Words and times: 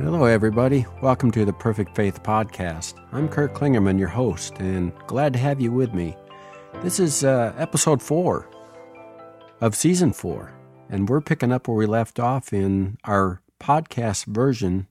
Hello, 0.00 0.26
everybody. 0.26 0.86
Welcome 1.02 1.32
to 1.32 1.44
the 1.44 1.52
Perfect 1.52 1.96
Faith 1.96 2.22
Podcast. 2.22 2.94
I'm 3.10 3.28
Kurt 3.28 3.52
Klingerman, 3.52 3.98
your 3.98 4.06
host, 4.06 4.54
and 4.60 4.96
glad 5.08 5.32
to 5.32 5.40
have 5.40 5.60
you 5.60 5.72
with 5.72 5.92
me. 5.92 6.16
This 6.82 7.00
is 7.00 7.24
uh, 7.24 7.52
episode 7.58 8.00
four 8.00 8.48
of 9.60 9.74
season 9.74 10.12
four, 10.12 10.52
and 10.88 11.08
we're 11.08 11.20
picking 11.20 11.50
up 11.50 11.66
where 11.66 11.76
we 11.76 11.86
left 11.86 12.20
off 12.20 12.52
in 12.52 12.96
our 13.02 13.42
podcast 13.58 14.26
version 14.26 14.86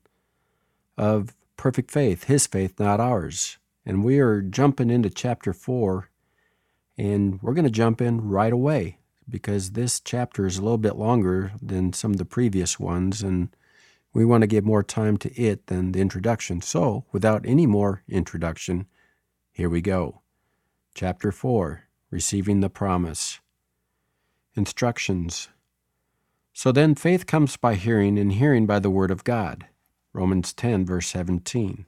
of 0.98 1.34
Perfect 1.56 1.90
Faith, 1.90 2.24
His 2.24 2.46
faith, 2.46 2.78
not 2.78 3.00
ours. 3.00 3.56
And 3.86 4.04
we 4.04 4.18
are 4.18 4.42
jumping 4.42 4.90
into 4.90 5.08
chapter 5.08 5.54
four, 5.54 6.10
and 6.98 7.40
we're 7.40 7.54
going 7.54 7.64
to 7.64 7.70
jump 7.70 8.02
in 8.02 8.28
right 8.28 8.52
away 8.52 8.98
because 9.26 9.70
this 9.70 10.00
chapter 10.00 10.44
is 10.44 10.58
a 10.58 10.62
little 10.62 10.76
bit 10.76 10.96
longer 10.96 11.52
than 11.62 11.94
some 11.94 12.10
of 12.10 12.18
the 12.18 12.26
previous 12.26 12.78
ones, 12.78 13.22
and 13.22 13.48
we 14.12 14.24
want 14.24 14.42
to 14.42 14.46
give 14.46 14.64
more 14.64 14.82
time 14.82 15.16
to 15.18 15.34
it 15.40 15.66
than 15.66 15.92
the 15.92 16.00
introduction. 16.00 16.60
So, 16.60 17.04
without 17.12 17.44
any 17.46 17.66
more 17.66 18.02
introduction, 18.08 18.86
here 19.52 19.68
we 19.68 19.80
go. 19.80 20.22
Chapter 20.94 21.30
4 21.30 21.84
Receiving 22.10 22.60
the 22.60 22.70
Promise. 22.70 23.40
Instructions. 24.54 25.48
So 26.54 26.72
then, 26.72 26.94
faith 26.94 27.26
comes 27.26 27.56
by 27.56 27.74
hearing, 27.74 28.18
and 28.18 28.32
hearing 28.32 28.66
by 28.66 28.78
the 28.78 28.90
Word 28.90 29.10
of 29.10 29.24
God. 29.24 29.66
Romans 30.12 30.52
10, 30.52 30.86
verse 30.86 31.06
17. 31.08 31.84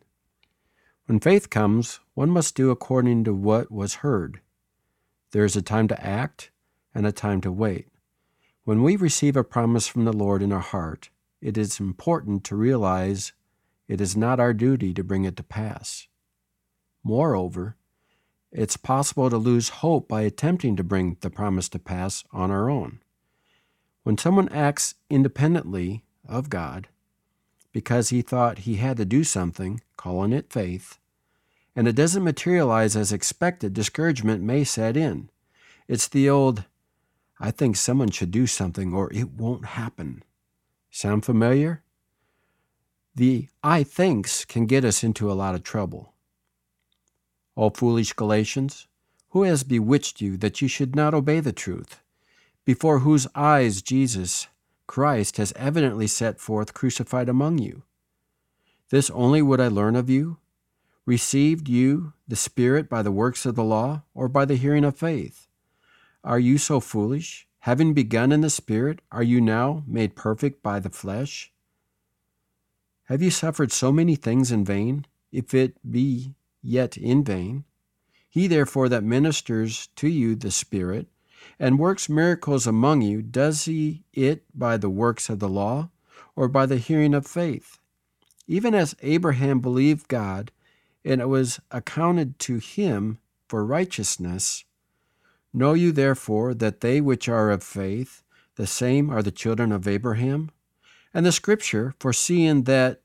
When 1.06 1.18
faith 1.18 1.50
comes, 1.50 2.00
one 2.14 2.30
must 2.30 2.54
do 2.54 2.70
according 2.70 3.24
to 3.24 3.34
what 3.34 3.72
was 3.72 3.94
heard. 3.96 4.40
There 5.32 5.44
is 5.44 5.56
a 5.56 5.62
time 5.62 5.88
to 5.88 6.06
act 6.06 6.50
and 6.94 7.06
a 7.06 7.12
time 7.12 7.40
to 7.40 7.50
wait. 7.50 7.88
When 8.64 8.82
we 8.82 8.94
receive 8.94 9.36
a 9.36 9.42
promise 9.42 9.88
from 9.88 10.04
the 10.04 10.12
Lord 10.12 10.42
in 10.42 10.52
our 10.52 10.60
heart, 10.60 11.10
it 11.40 11.56
is 11.56 11.80
important 11.80 12.44
to 12.44 12.56
realize 12.56 13.32
it 13.88 14.00
is 14.00 14.16
not 14.16 14.38
our 14.38 14.52
duty 14.52 14.92
to 14.94 15.02
bring 15.02 15.24
it 15.24 15.36
to 15.36 15.42
pass. 15.42 16.06
Moreover, 17.02 17.76
it's 18.52 18.76
possible 18.76 19.30
to 19.30 19.36
lose 19.36 19.68
hope 19.68 20.08
by 20.08 20.22
attempting 20.22 20.76
to 20.76 20.84
bring 20.84 21.16
the 21.20 21.30
promise 21.30 21.68
to 21.70 21.78
pass 21.78 22.24
on 22.32 22.50
our 22.50 22.68
own. 22.68 23.00
When 24.02 24.18
someone 24.18 24.48
acts 24.50 24.94
independently 25.08 26.04
of 26.28 26.50
God 26.50 26.88
because 27.72 28.08
he 28.08 28.22
thought 28.22 28.60
he 28.60 28.76
had 28.76 28.96
to 28.96 29.04
do 29.04 29.24
something, 29.24 29.80
calling 29.96 30.32
it 30.32 30.52
faith, 30.52 30.98
and 31.76 31.86
it 31.86 31.94
doesn't 31.94 32.24
materialize 32.24 32.96
as 32.96 33.12
expected, 33.12 33.72
discouragement 33.72 34.42
may 34.42 34.64
set 34.64 34.96
in. 34.96 35.30
It's 35.86 36.08
the 36.08 36.28
old, 36.28 36.64
I 37.38 37.50
think 37.50 37.76
someone 37.76 38.10
should 38.10 38.30
do 38.30 38.46
something 38.46 38.92
or 38.92 39.12
it 39.12 39.30
won't 39.30 39.66
happen 39.66 40.24
Sound 40.90 41.24
familiar? 41.24 41.82
The 43.14 43.48
I 43.62 43.82
thinks 43.84 44.44
can 44.44 44.66
get 44.66 44.84
us 44.84 45.04
into 45.04 45.30
a 45.30 45.34
lot 45.34 45.54
of 45.54 45.62
trouble. 45.62 46.14
O 47.56 47.70
foolish 47.70 48.12
Galatians, 48.12 48.86
who 49.30 49.44
has 49.44 49.62
bewitched 49.62 50.20
you 50.20 50.36
that 50.38 50.60
you 50.60 50.68
should 50.68 50.96
not 50.96 51.14
obey 51.14 51.40
the 51.40 51.52
truth, 51.52 52.00
before 52.64 53.00
whose 53.00 53.26
eyes 53.34 53.82
Jesus 53.82 54.48
Christ 54.86 55.36
has 55.36 55.52
evidently 55.54 56.06
set 56.06 56.40
forth 56.40 56.74
crucified 56.74 57.28
among 57.28 57.58
you? 57.58 57.84
This 58.90 59.10
only 59.10 59.40
would 59.42 59.60
I 59.60 59.68
learn 59.68 59.94
of 59.94 60.10
you. 60.10 60.38
Received 61.06 61.68
you 61.68 62.12
the 62.26 62.36
Spirit 62.36 62.88
by 62.88 63.02
the 63.02 63.12
works 63.12 63.46
of 63.46 63.54
the 63.54 63.64
law, 63.64 64.02
or 64.14 64.28
by 64.28 64.44
the 64.44 64.56
hearing 64.56 64.84
of 64.84 64.96
faith? 64.96 65.46
Are 66.24 66.38
you 66.38 66.58
so 66.58 66.80
foolish? 66.80 67.46
Having 67.64 67.92
begun 67.92 68.32
in 68.32 68.40
the 68.40 68.48
Spirit, 68.48 69.00
are 69.12 69.22
you 69.22 69.40
now 69.40 69.84
made 69.86 70.16
perfect 70.16 70.62
by 70.62 70.80
the 70.80 70.88
flesh? 70.88 71.52
Have 73.04 73.20
you 73.20 73.30
suffered 73.30 73.70
so 73.70 73.92
many 73.92 74.16
things 74.16 74.50
in 74.50 74.64
vain, 74.64 75.04
if 75.30 75.52
it 75.52 75.76
be 75.88 76.34
yet 76.62 76.96
in 76.96 77.22
vain? 77.22 77.64
He 78.30 78.46
therefore 78.46 78.88
that 78.88 79.04
ministers 79.04 79.88
to 79.96 80.08
you 80.08 80.36
the 80.36 80.50
Spirit, 80.50 81.08
and 81.58 81.78
works 81.78 82.08
miracles 82.08 82.66
among 82.66 83.02
you, 83.02 83.20
does 83.20 83.66
he 83.66 84.04
it 84.14 84.44
by 84.54 84.78
the 84.78 84.88
works 84.88 85.28
of 85.28 85.38
the 85.38 85.48
law, 85.48 85.90
or 86.34 86.48
by 86.48 86.64
the 86.64 86.78
hearing 86.78 87.12
of 87.12 87.26
faith? 87.26 87.78
Even 88.46 88.74
as 88.74 88.96
Abraham 89.02 89.60
believed 89.60 90.08
God, 90.08 90.50
and 91.04 91.20
it 91.20 91.28
was 91.28 91.60
accounted 91.70 92.38
to 92.40 92.58
him 92.58 93.18
for 93.48 93.66
righteousness, 93.66 94.64
Know 95.52 95.74
you 95.74 95.92
therefore 95.92 96.54
that 96.54 96.80
they 96.80 97.00
which 97.00 97.28
are 97.28 97.50
of 97.50 97.62
faith, 97.62 98.22
the 98.56 98.66
same 98.66 99.10
are 99.10 99.22
the 99.22 99.32
children 99.32 99.72
of 99.72 99.88
Abraham? 99.88 100.50
And 101.12 101.26
the 101.26 101.32
Scripture, 101.32 101.94
foreseeing 101.98 102.64
that 102.64 103.00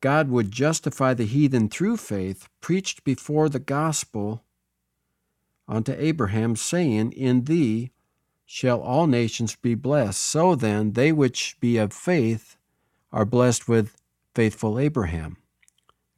God 0.00 0.28
would 0.30 0.50
justify 0.50 1.14
the 1.14 1.26
heathen 1.26 1.68
through 1.68 1.98
faith, 1.98 2.48
preached 2.60 3.04
before 3.04 3.48
the 3.48 3.58
gospel 3.58 4.42
unto 5.68 5.94
Abraham, 5.96 6.56
saying, 6.56 7.12
In 7.12 7.44
thee 7.44 7.92
shall 8.44 8.80
all 8.80 9.06
nations 9.06 9.54
be 9.54 9.74
blessed. 9.74 10.20
So 10.20 10.56
then, 10.56 10.94
they 10.94 11.12
which 11.12 11.56
be 11.60 11.76
of 11.76 11.92
faith 11.92 12.56
are 13.12 13.24
blessed 13.24 13.68
with 13.68 13.96
faithful 14.34 14.78
Abraham. 14.78 15.36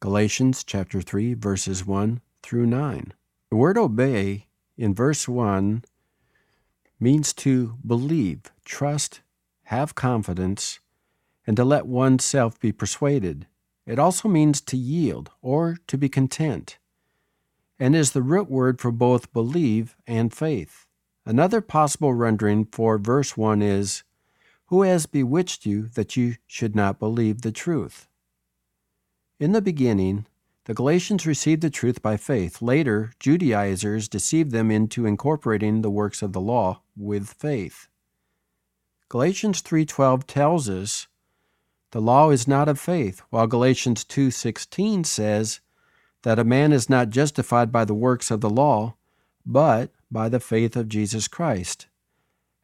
Galatians 0.01 0.65
chapter 0.65 1.03
3, 1.03 1.35
verses 1.35 1.87
1 1.87 2.21
through 2.43 2.67
9. 2.67 3.13
The 3.51 3.57
word 3.57 3.77
obey 3.77 4.47
in 4.83 4.93
verse 4.93 5.29
1 5.29 5.85
means 6.99 7.33
to 7.33 7.79
believe, 7.87 8.41
trust, 8.65 9.21
have 9.67 9.95
confidence, 9.95 10.81
and 11.47 11.57
to 11.57 11.65
let 11.65 11.87
oneself 11.87 12.59
be 12.59 12.73
persuaded. 12.73 13.47
It 13.87 14.01
also 14.01 14.29
means 14.29 14.61
to 14.63 14.77
yield 14.77 15.31
or 15.41 15.79
to 15.87 15.97
be 15.97 16.09
content, 16.09 16.79
and 17.79 17.95
is 17.95 18.11
the 18.11 18.23
root 18.23 18.51
word 18.51 18.81
for 18.81 18.91
both 18.91 19.33
believe 19.33 19.95
and 20.05 20.35
faith. 20.35 20.89
Another 21.25 21.61
possible 21.61 22.13
rendering 22.13 22.65
for 22.65 22.99
verse 22.99 23.37
1 23.37 23.63
is, 23.63 24.03
Who 24.67 24.83
has 24.83 25.07
bewitched 25.07 25.65
you 25.65 25.91
that 25.95 26.17
you 26.17 26.35
should 26.49 26.75
not 26.75 26.99
believe 26.99 27.43
the 27.43 27.53
truth? 27.53 28.09
In 29.39 29.53
the 29.53 29.63
beginning, 29.63 30.27
the 30.65 30.75
Galatians 30.75 31.27
received 31.27 31.61
the 31.61 31.71
truth 31.71 32.03
by 32.03 32.17
faith. 32.17 32.63
Later, 32.63 33.13
Judaizers 33.19 34.09
deceived 34.09 34.53
them 34.53 34.71
into 34.71 35.07
incorporating 35.07 35.83
the 35.83 35.91
works 35.91 36.23
of 36.23 36.33
the 36.33 36.41
law 36.41 36.83
with 36.97 37.29
faith. 37.29 37.89
Galatians 39.09 39.61
3:12 39.61 40.27
tells 40.27 40.69
us 40.69 41.09
the 41.91 42.01
law 42.01 42.31
is 42.31 42.49
not 42.49 42.69
of 42.69 42.79
faith, 42.79 43.21
while 43.31 43.47
Galatians 43.47 44.05
2:16 44.05 45.05
says 45.05 45.61
that 46.23 46.39
a 46.39 46.45
man 46.45 46.73
is 46.73 46.89
not 46.89 47.11
justified 47.11 47.73
by 47.73 47.85
the 47.85 47.95
works 47.95 48.31
of 48.31 48.41
the 48.41 48.49
law, 48.49 48.95
but 49.45 49.91
by 50.11 50.29
the 50.29 50.41
faith 50.41 50.77
of 50.77 50.89
Jesus 50.89 51.27
Christ, 51.27 51.89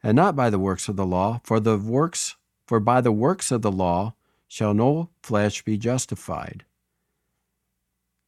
and 0.01 0.15
not 0.15 0.35
by 0.35 0.49
the 0.49 0.57
works 0.57 0.87
of 0.87 0.95
the 0.95 1.05
law, 1.05 1.41
for 1.43 1.59
the 1.59 1.77
works 1.77 2.37
for 2.65 2.79
by 2.79 3.01
the 3.01 3.11
works 3.11 3.51
of 3.51 3.61
the 3.61 3.71
law 3.71 4.13
shall 4.47 4.73
no 4.73 5.09
flesh 5.21 5.63
be 5.63 5.77
justified. 5.77 6.63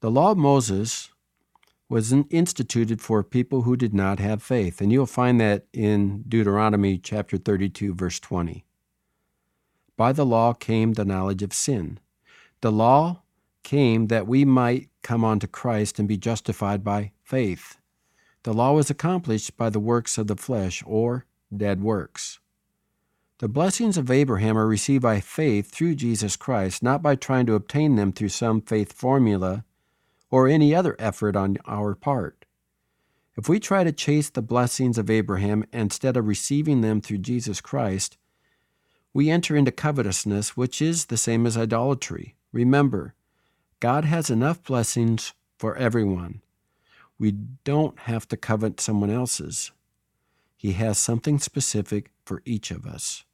The 0.02 0.10
law 0.10 0.32
of 0.32 0.38
Moses 0.40 1.12
was 1.88 2.12
instituted 2.12 3.04
for 3.04 3.24
people 3.24 3.62
who 3.62 3.76
did 3.76 3.94
not 3.94 4.18
have 4.18 4.42
faith, 4.42 4.82
and 4.82 4.92
you'll 4.92 5.06
find 5.06 5.40
that 5.40 5.68
in 5.74 6.24
Deuteronomy 6.28 6.98
chapter 6.98 7.38
32 7.38 7.94
verse 7.94 8.20
20. 8.20 8.66
By 9.98 10.12
the 10.12 10.26
law 10.26 10.54
came 10.54 10.94
the 10.94 11.06
knowledge 11.06 11.44
of 11.44 11.54
sin. 11.54 12.00
The 12.62 12.72
law 12.72 13.22
came 13.62 14.08
that 14.08 14.26
we 14.26 14.44
might 14.44 14.90
come 15.04 15.24
unto 15.24 15.46
Christ 15.46 16.00
and 16.00 16.08
be 16.08 16.18
justified 16.18 16.84
by 16.84 17.12
faith. 17.24 17.78
The 18.42 18.54
law 18.54 18.74
was 18.74 18.90
accomplished 18.90 19.56
by 19.56 19.70
the 19.70 19.80
works 19.80 20.18
of 20.18 20.26
the 20.26 20.36
flesh 20.36 20.82
or 20.88 21.28
dead 21.56 21.84
works. 21.84 22.40
The 23.38 23.48
blessings 23.48 23.98
of 23.98 24.10
Abraham 24.10 24.58
are 24.58 24.68
received 24.68 25.04
by 25.04 25.20
faith 25.20 25.70
through 25.70 25.94
Jesus 25.94 26.36
Christ, 26.36 26.82
not 26.82 27.04
by 27.04 27.14
trying 27.16 27.46
to 27.46 27.54
obtain 27.54 27.98
them 27.98 28.12
through 28.12 28.30
some 28.30 28.62
faith 28.62 28.94
formula 28.94 29.64
or 30.32 30.48
any 30.48 30.74
other 30.74 30.96
effort 30.98 31.36
on 31.36 31.58
our 31.68 31.94
part. 31.94 32.46
If 33.38 33.48
we 33.48 33.60
try 33.60 33.84
to 33.84 33.92
chase 33.92 34.30
the 34.30 34.42
blessings 34.42 34.98
of 34.98 35.10
Abraham 35.10 35.66
instead 35.72 36.18
of 36.18 36.28
receiving 36.28 36.82
them 36.82 37.02
through 37.02 37.20
Jesus 37.20 37.62
Christ, 37.62 38.18
we 39.14 39.30
enter 39.30 39.56
into 39.56 39.72
covetousness, 39.72 40.56
which 40.56 40.82
is 40.82 41.06
the 41.06 41.18
same 41.18 41.46
as 41.46 41.58
idolatry. 41.58 42.36
Remember, 42.54 43.14
God 43.80 44.06
has 44.06 44.30
enough 44.30 44.64
blessings 44.64 45.34
for 45.58 45.76
everyone. 45.76 46.42
We 47.20 47.32
don't 47.64 47.98
have 48.00 48.28
to 48.30 48.38
covet 48.38 48.80
someone 48.80 49.10
else's. 49.10 49.72
He 50.56 50.74
has 50.74 50.98
something 50.98 51.40
specific 51.40 52.12
for 52.26 52.42
each 52.46 52.72
of 52.72 52.86
us. 52.86 53.26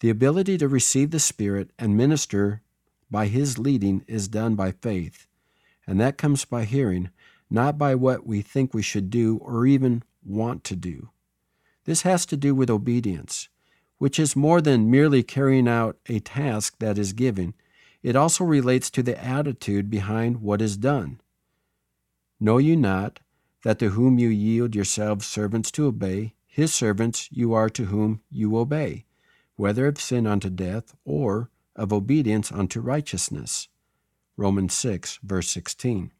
The 0.00 0.10
ability 0.10 0.58
to 0.58 0.68
receive 0.68 1.10
the 1.10 1.18
Spirit 1.18 1.70
and 1.78 1.96
minister 1.96 2.62
by 3.10 3.26
His 3.26 3.58
leading 3.58 4.04
is 4.06 4.28
done 4.28 4.54
by 4.54 4.72
faith 4.72 5.27
and 5.88 5.98
that 5.98 6.18
comes 6.18 6.44
by 6.44 6.64
hearing, 6.66 7.10
not 7.50 7.78
by 7.78 7.96
what 7.96 8.26
we 8.26 8.42
think 8.42 8.74
we 8.74 8.82
should 8.82 9.10
do 9.10 9.38
or 9.38 9.66
even 9.66 10.04
want 10.22 10.62
to 10.64 10.76
do. 10.76 11.08
This 11.84 12.02
has 12.02 12.26
to 12.26 12.36
do 12.36 12.54
with 12.54 12.68
obedience. 12.70 13.48
which 13.98 14.18
is 14.18 14.36
more 14.36 14.60
than 14.60 14.90
merely 14.90 15.22
carrying 15.22 15.68
out 15.68 15.98
a 16.08 16.20
task 16.20 16.76
that 16.78 16.98
is 16.98 17.12
given. 17.12 17.54
It 18.02 18.16
also 18.16 18.44
relates 18.44 18.90
to 18.90 19.02
the 19.02 19.22
attitude 19.22 19.90
behind 19.90 20.40
what 20.40 20.62
is 20.62 20.76
done. 20.76 21.20
Know 22.40 22.58
you 22.58 22.76
not 22.76 23.20
that 23.64 23.80
to 23.80 23.90
whom 23.90 24.18
you 24.18 24.28
yield 24.28 24.74
yourselves 24.74 25.26
servants 25.26 25.70
to 25.72 25.86
obey, 25.86 26.34
his 26.46 26.72
servants 26.72 27.28
you 27.32 27.52
are 27.52 27.68
to 27.70 27.86
whom 27.86 28.20
you 28.30 28.56
obey, 28.56 29.04
whether 29.56 29.86
of 29.88 30.00
sin 30.00 30.26
unto 30.26 30.48
death 30.48 30.94
or 31.04 31.50
of 31.74 31.92
obedience 31.92 32.52
unto 32.52 32.80
righteousness? 32.80 33.68
Romans 34.38 34.72
6, 34.72 35.18
verse 35.24 35.48
16. 35.48 36.12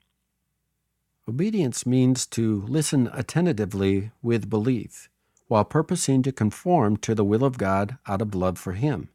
Obedience 1.28 1.86
means 1.86 2.26
to 2.26 2.64
listen 2.66 3.08
attentively 3.12 4.10
with 4.22 4.50
belief, 4.50 5.08
while 5.46 5.64
purposing 5.64 6.24
to 6.24 6.32
conform 6.32 6.96
to 6.96 7.14
the 7.14 7.24
will 7.24 7.44
of 7.44 7.58
God 7.58 7.96
out 8.08 8.20
of 8.20 8.34
love 8.34 8.58
for 8.58 8.72
Him. 8.72 9.10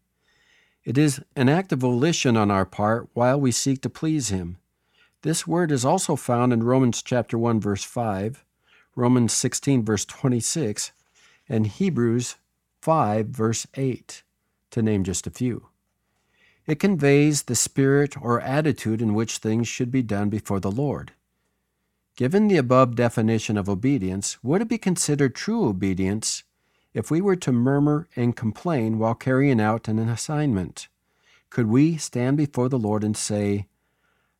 It 0.85 0.97
is 0.97 1.19
an 1.35 1.49
act 1.49 1.73
of 1.73 1.79
volition 1.79 2.37
on 2.37 2.49
our 2.49 2.65
part 2.65 3.09
while 3.13 3.37
we 3.37 3.51
seek 3.51 3.81
to 3.81 3.89
please 3.89 4.29
Him. 4.29 4.57
This 5.21 5.45
word 5.45 5.69
is 5.69 5.83
also 5.83 6.15
found 6.15 6.53
in 6.53 6.63
Romans 6.63 7.01
chapter 7.01 7.37
1 7.37 7.59
verse 7.59 7.83
5, 7.83 8.45
Romans 8.95 9.33
16 9.33 9.83
verse 9.83 10.05
26, 10.05 10.93
and 11.49 11.67
Hebrews 11.67 12.35
5 12.81 13.27
verse 13.27 13.67
8, 13.73 14.23
to 14.71 14.81
name 14.81 15.03
just 15.03 15.27
a 15.27 15.31
few. 15.31 15.67
It 16.65 16.79
conveys 16.79 17.43
the 17.43 17.55
spirit 17.55 18.15
or 18.21 18.39
attitude 18.39 19.01
in 19.01 19.13
which 19.13 19.37
things 19.37 19.67
should 19.67 19.91
be 19.91 20.01
done 20.01 20.29
before 20.29 20.59
the 20.59 20.71
Lord. 20.71 21.11
Given 22.15 22.47
the 22.47 22.57
above 22.57 22.95
definition 22.95 23.57
of 23.57 23.67
obedience, 23.67 24.41
would 24.43 24.61
it 24.61 24.69
be 24.69 24.77
considered 24.77 25.35
true 25.35 25.65
obedience 25.65 26.43
if 26.93 27.09
we 27.09 27.19
were 27.21 27.35
to 27.37 27.51
murmur 27.51 28.07
and 28.15 28.35
complain 28.35 28.99
while 28.99 29.15
carrying 29.15 29.59
out 29.59 29.87
an 29.87 29.99
assignment? 29.99 30.87
Could 31.49 31.67
we 31.67 31.97
stand 31.97 32.37
before 32.37 32.69
the 32.69 32.79
Lord 32.79 33.03
and 33.03 33.17
say, 33.17 33.67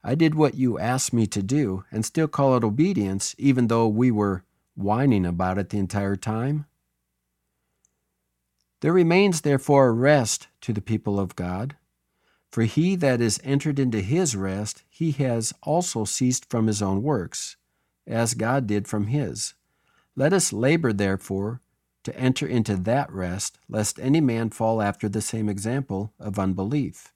I 0.04 0.16
did 0.16 0.36
what 0.36 0.56
you 0.56 0.78
asked 0.78 1.14
me 1.14 1.26
to 1.28 1.42
do, 1.42 1.86
and 1.92 2.06
still 2.06 2.28
call 2.28 2.56
it 2.56 2.64
obedience, 2.64 3.36
even 3.38 3.68
though 3.68 3.88
we 3.88 4.12
were 4.12 4.44
whining 4.76 5.26
about 5.26 5.58
it 5.58 5.70
the 5.70 5.78
entire 5.78 6.16
time? 6.16 6.66
There 8.82 8.94
remains 8.94 9.42
therefore 9.42 9.88
a 9.88 9.92
rest 9.94 10.48
to 10.62 10.74
the 10.74 10.82
people 10.82 11.20
of 11.20 11.36
God. 11.36 11.76
For 12.54 12.66
he 12.66 12.96
that 12.98 13.20
is 13.20 13.42
entered 13.44 13.80
into 13.80 14.00
his 14.00 14.36
rest, 14.36 14.84
he 14.88 15.10
has 15.14 15.56
also 15.64 16.06
ceased 16.06 16.48
from 16.52 16.68
his 16.68 16.84
own 16.84 17.02
works 17.02 17.58
as 18.06 18.36
God 18.36 18.68
did 18.68 18.88
from 18.88 19.08
his. 19.08 19.56
Let 20.16 20.34
us 20.34 20.54
labor, 20.54 20.94
therefore, 20.94 21.62
to 22.04 22.16
enter 22.16 22.46
into 22.46 22.76
that 22.76 23.12
rest, 23.12 23.58
lest 23.68 24.00
any 24.00 24.22
man 24.22 24.52
fall 24.52 24.84
after 24.84 25.10
the 25.10 25.20
same 25.20 25.50
example 25.50 26.14
of 26.20 26.38
unbelief. 26.38 27.12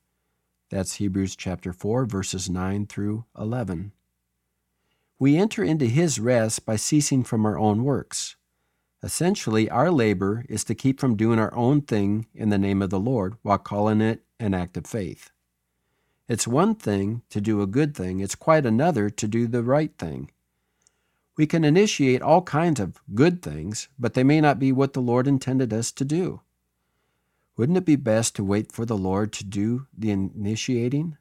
That's 0.71 0.95
Hebrews 0.95 1.35
chapter 1.35 1.71
4, 1.71 2.07
verses 2.07 2.49
9 2.49 2.87
through 2.87 3.25
11. 3.37 3.91
We 5.19 5.37
enter 5.37 5.63
into 5.63 5.85
his 5.85 6.19
rest 6.19 6.65
by 6.65 6.77
ceasing 6.77 7.23
from 7.23 7.45
our 7.45 7.59
own 7.59 7.83
works. 7.83 8.37
Essentially, 9.03 9.69
our 9.69 9.91
labor 9.91 10.43
is 10.49 10.63
to 10.63 10.75
keep 10.75 10.99
from 10.99 11.15
doing 11.15 11.37
our 11.37 11.53
own 11.53 11.81
thing 11.81 12.25
in 12.33 12.49
the 12.49 12.57
name 12.57 12.81
of 12.81 12.89
the 12.89 12.99
Lord 12.99 13.35
while 13.43 13.59
calling 13.59 14.01
it 14.01 14.23
an 14.39 14.53
act 14.53 14.75
of 14.77 14.87
faith. 14.87 15.31
It's 16.27 16.47
one 16.47 16.75
thing 16.75 17.21
to 17.29 17.39
do 17.39 17.61
a 17.61 17.67
good 17.67 17.95
thing, 17.95 18.19
it's 18.19 18.35
quite 18.35 18.65
another 18.65 19.09
to 19.09 19.27
do 19.27 19.47
the 19.47 19.63
right 19.63 19.91
thing. 19.97 20.31
We 21.37 21.45
can 21.45 21.63
initiate 21.63 22.23
all 22.23 22.41
kinds 22.41 22.79
of 22.79 22.99
good 23.13 23.43
things, 23.43 23.87
but 23.99 24.15
they 24.15 24.23
may 24.23 24.41
not 24.41 24.57
be 24.57 24.71
what 24.71 24.93
the 24.93 25.01
Lord 25.01 25.27
intended 25.27 25.71
us 25.71 25.91
to 25.91 26.03
do. 26.03 26.41
Wouldn't 27.55 27.77
it 27.77 27.85
be 27.85 27.95
best 27.95 28.35
to 28.35 28.43
wait 28.43 28.71
for 28.71 28.85
the 28.85 28.97
Lord 28.97 29.31
to 29.33 29.43
do 29.43 29.87
the 29.95 30.09
initiating? 30.09 31.17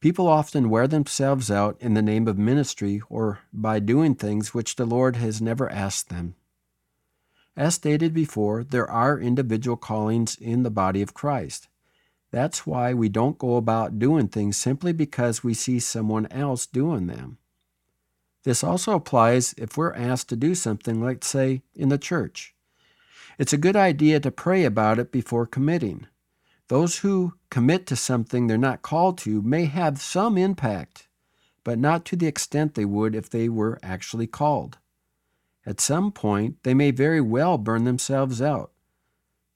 People 0.00 0.26
often 0.26 0.70
wear 0.70 0.88
themselves 0.88 1.50
out 1.50 1.76
in 1.80 1.94
the 1.94 2.02
name 2.02 2.26
of 2.26 2.38
ministry 2.38 3.02
or 3.08 3.40
by 3.52 3.78
doing 3.78 4.14
things 4.14 4.54
which 4.54 4.76
the 4.76 4.86
Lord 4.86 5.16
has 5.16 5.40
never 5.40 5.70
asked 5.70 6.08
them. 6.08 6.34
As 7.56 7.74
stated 7.74 8.12
before, 8.12 8.62
there 8.62 8.90
are 8.90 9.18
individual 9.18 9.76
callings 9.76 10.36
in 10.36 10.62
the 10.62 10.70
body 10.70 11.00
of 11.00 11.14
Christ. 11.14 11.68
That's 12.30 12.66
why 12.66 12.92
we 12.92 13.08
don't 13.08 13.38
go 13.38 13.56
about 13.56 13.98
doing 13.98 14.28
things 14.28 14.58
simply 14.58 14.92
because 14.92 15.42
we 15.42 15.54
see 15.54 15.78
someone 15.78 16.26
else 16.26 16.66
doing 16.66 17.06
them. 17.06 17.38
This 18.44 18.62
also 18.62 18.94
applies 18.94 19.54
if 19.56 19.76
we're 19.76 19.94
asked 19.94 20.28
to 20.28 20.36
do 20.36 20.54
something, 20.54 21.00
like, 21.00 21.24
say, 21.24 21.62
in 21.74 21.88
the 21.88 21.98
church. 21.98 22.54
It's 23.38 23.52
a 23.52 23.58
good 23.58 23.74
idea 23.74 24.20
to 24.20 24.30
pray 24.30 24.64
about 24.64 24.98
it 24.98 25.10
before 25.10 25.46
committing. 25.46 26.06
Those 26.68 26.98
who 26.98 27.34
commit 27.50 27.86
to 27.86 27.96
something 27.96 28.46
they're 28.46 28.58
not 28.58 28.82
called 28.82 29.18
to 29.18 29.40
may 29.40 29.64
have 29.64 30.00
some 30.00 30.36
impact, 30.36 31.08
but 31.64 31.78
not 31.78 32.04
to 32.06 32.16
the 32.16 32.26
extent 32.26 32.74
they 32.74 32.84
would 32.84 33.14
if 33.14 33.30
they 33.30 33.48
were 33.48 33.78
actually 33.82 34.26
called. 34.26 34.78
At 35.66 35.80
some 35.80 36.12
point, 36.12 36.62
they 36.62 36.74
may 36.74 36.92
very 36.92 37.20
well 37.20 37.58
burn 37.58 37.84
themselves 37.84 38.40
out. 38.40 38.70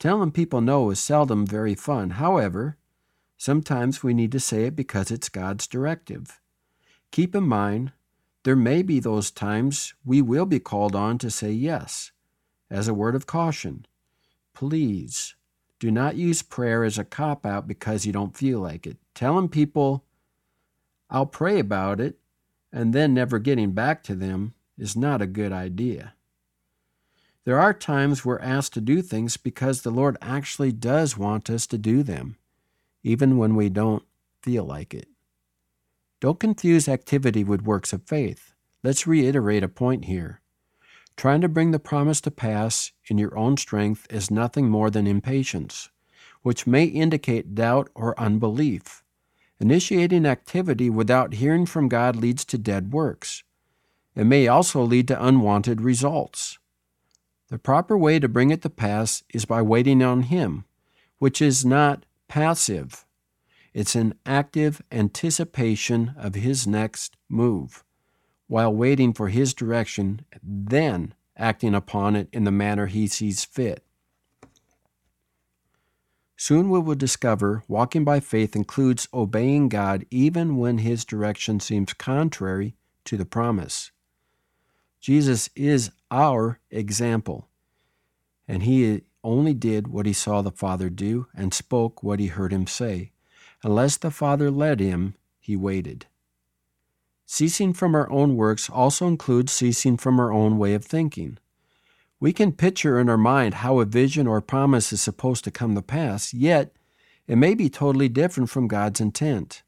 Telling 0.00 0.32
people 0.32 0.60
no 0.60 0.90
is 0.90 0.98
seldom 0.98 1.46
very 1.46 1.74
fun. 1.74 2.10
However, 2.10 2.76
sometimes 3.36 4.02
we 4.02 4.12
need 4.12 4.32
to 4.32 4.40
say 4.40 4.64
it 4.64 4.74
because 4.74 5.10
it's 5.10 5.28
God's 5.28 5.66
directive. 5.68 6.40
Keep 7.12 7.34
in 7.36 7.44
mind 7.44 7.92
there 8.42 8.56
may 8.56 8.82
be 8.82 8.98
those 8.98 9.30
times 9.30 9.94
we 10.04 10.22
will 10.22 10.46
be 10.46 10.58
called 10.58 10.96
on 10.96 11.18
to 11.18 11.30
say 11.30 11.52
yes, 11.52 12.10
as 12.70 12.88
a 12.88 12.94
word 12.94 13.14
of 13.14 13.26
caution. 13.26 13.86
Please 14.54 15.34
do 15.78 15.90
not 15.90 16.16
use 16.16 16.42
prayer 16.42 16.82
as 16.82 16.98
a 16.98 17.04
cop 17.04 17.44
out 17.44 17.68
because 17.68 18.06
you 18.06 18.12
don't 18.12 18.36
feel 18.36 18.60
like 18.60 18.86
it. 18.86 18.96
Telling 19.14 19.48
people, 19.48 20.04
I'll 21.10 21.26
pray 21.26 21.58
about 21.58 22.00
it, 22.00 22.18
and 22.72 22.94
then 22.94 23.12
never 23.12 23.38
getting 23.38 23.72
back 23.72 24.02
to 24.04 24.14
them 24.14 24.54
is 24.80 24.96
not 24.96 25.22
a 25.22 25.26
good 25.26 25.52
idea. 25.52 26.14
There 27.44 27.60
are 27.60 27.72
times 27.72 28.24
we're 28.24 28.38
asked 28.38 28.74
to 28.74 28.80
do 28.80 29.02
things 29.02 29.36
because 29.36 29.82
the 29.82 29.90
Lord 29.90 30.16
actually 30.20 30.72
does 30.72 31.16
want 31.16 31.50
us 31.50 31.66
to 31.68 31.78
do 31.78 32.02
them, 32.02 32.36
even 33.02 33.38
when 33.38 33.54
we 33.54 33.68
don't 33.68 34.04
feel 34.42 34.64
like 34.64 34.94
it. 34.94 35.08
Don't 36.20 36.40
confuse 36.40 36.88
activity 36.88 37.44
with 37.44 37.62
works 37.62 37.92
of 37.92 38.02
faith. 38.02 38.52
Let's 38.82 39.06
reiterate 39.06 39.62
a 39.62 39.68
point 39.68 40.06
here. 40.06 40.40
Trying 41.16 41.40
to 41.42 41.48
bring 41.48 41.70
the 41.70 41.78
promise 41.78 42.20
to 42.22 42.30
pass 42.30 42.92
in 43.06 43.18
your 43.18 43.36
own 43.36 43.56
strength 43.56 44.06
is 44.10 44.30
nothing 44.30 44.68
more 44.68 44.90
than 44.90 45.06
impatience, 45.06 45.90
which 46.42 46.66
may 46.66 46.84
indicate 46.84 47.54
doubt 47.54 47.90
or 47.94 48.18
unbelief. 48.18 49.02
Initiating 49.58 50.24
activity 50.24 50.88
without 50.88 51.34
hearing 51.34 51.66
from 51.66 51.88
God 51.88 52.16
leads 52.16 52.44
to 52.46 52.56
dead 52.56 52.92
works. 52.92 53.42
It 54.14 54.24
may 54.24 54.48
also 54.48 54.82
lead 54.82 55.08
to 55.08 55.24
unwanted 55.24 55.80
results. 55.80 56.58
The 57.48 57.58
proper 57.58 57.96
way 57.96 58.18
to 58.18 58.28
bring 58.28 58.50
it 58.50 58.62
to 58.62 58.70
pass 58.70 59.22
is 59.32 59.44
by 59.44 59.62
waiting 59.62 60.02
on 60.02 60.22
Him, 60.22 60.64
which 61.18 61.42
is 61.42 61.64
not 61.64 62.04
passive. 62.28 63.04
It's 63.72 63.94
an 63.94 64.14
active 64.26 64.82
anticipation 64.90 66.14
of 66.16 66.34
his 66.34 66.66
next 66.66 67.16
move, 67.28 67.84
while 68.48 68.74
waiting 68.74 69.12
for 69.12 69.28
his 69.28 69.54
direction, 69.54 70.24
then 70.42 71.14
acting 71.36 71.74
upon 71.74 72.16
it 72.16 72.28
in 72.32 72.44
the 72.44 72.50
manner 72.50 72.86
he 72.86 73.06
sees 73.06 73.44
fit. 73.44 73.84
Soon 76.36 76.70
we 76.70 76.80
will 76.80 76.94
discover 76.94 77.62
walking 77.68 78.02
by 78.02 78.18
faith 78.18 78.56
includes 78.56 79.08
obeying 79.14 79.68
God 79.68 80.04
even 80.10 80.56
when 80.56 80.78
his 80.78 81.04
direction 81.04 81.60
seems 81.60 81.92
contrary 81.92 82.74
to 83.04 83.16
the 83.16 83.26
promise. 83.26 83.92
Jesus 85.00 85.48
is 85.56 85.90
our 86.10 86.60
example, 86.70 87.48
and 88.46 88.62
he 88.62 89.02
only 89.24 89.54
did 89.54 89.88
what 89.88 90.06
he 90.06 90.12
saw 90.12 90.42
the 90.42 90.50
Father 90.50 90.90
do 90.90 91.26
and 91.34 91.54
spoke 91.54 92.02
what 92.02 92.20
he 92.20 92.26
heard 92.26 92.52
him 92.52 92.66
say. 92.66 93.12
Unless 93.62 93.98
the 93.98 94.10
Father 94.10 94.50
led 94.50 94.80
him, 94.80 95.14
he 95.38 95.56
waited. 95.56 96.06
Ceasing 97.26 97.72
from 97.72 97.94
our 97.94 98.10
own 98.10 98.36
works 98.36 98.68
also 98.68 99.06
includes 99.06 99.52
ceasing 99.52 99.96
from 99.96 100.18
our 100.18 100.32
own 100.32 100.58
way 100.58 100.74
of 100.74 100.84
thinking. 100.84 101.38
We 102.18 102.32
can 102.32 102.52
picture 102.52 102.98
in 102.98 103.08
our 103.08 103.16
mind 103.16 103.54
how 103.54 103.80
a 103.80 103.84
vision 103.84 104.26
or 104.26 104.40
promise 104.40 104.92
is 104.92 105.00
supposed 105.00 105.44
to 105.44 105.50
come 105.50 105.74
to 105.74 105.82
pass, 105.82 106.34
yet 106.34 106.72
it 107.26 107.36
may 107.36 107.54
be 107.54 107.70
totally 107.70 108.08
different 108.08 108.50
from 108.50 108.68
God's 108.68 109.00
intent. 109.00 109.62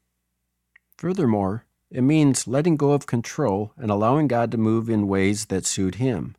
Furthermore, 0.97 1.65
it 1.93 2.01
means 2.01 2.45
letting 2.45 2.75
go 2.75 2.91
of 2.91 3.05
control 3.05 3.71
and 3.77 3.89
allowing 3.89 4.27
God 4.27 4.51
to 4.51 4.57
move 4.57 4.89
in 4.89 5.07
ways 5.07 5.45
that 5.45 5.65
suit 5.65 5.95
Him. 5.95 6.35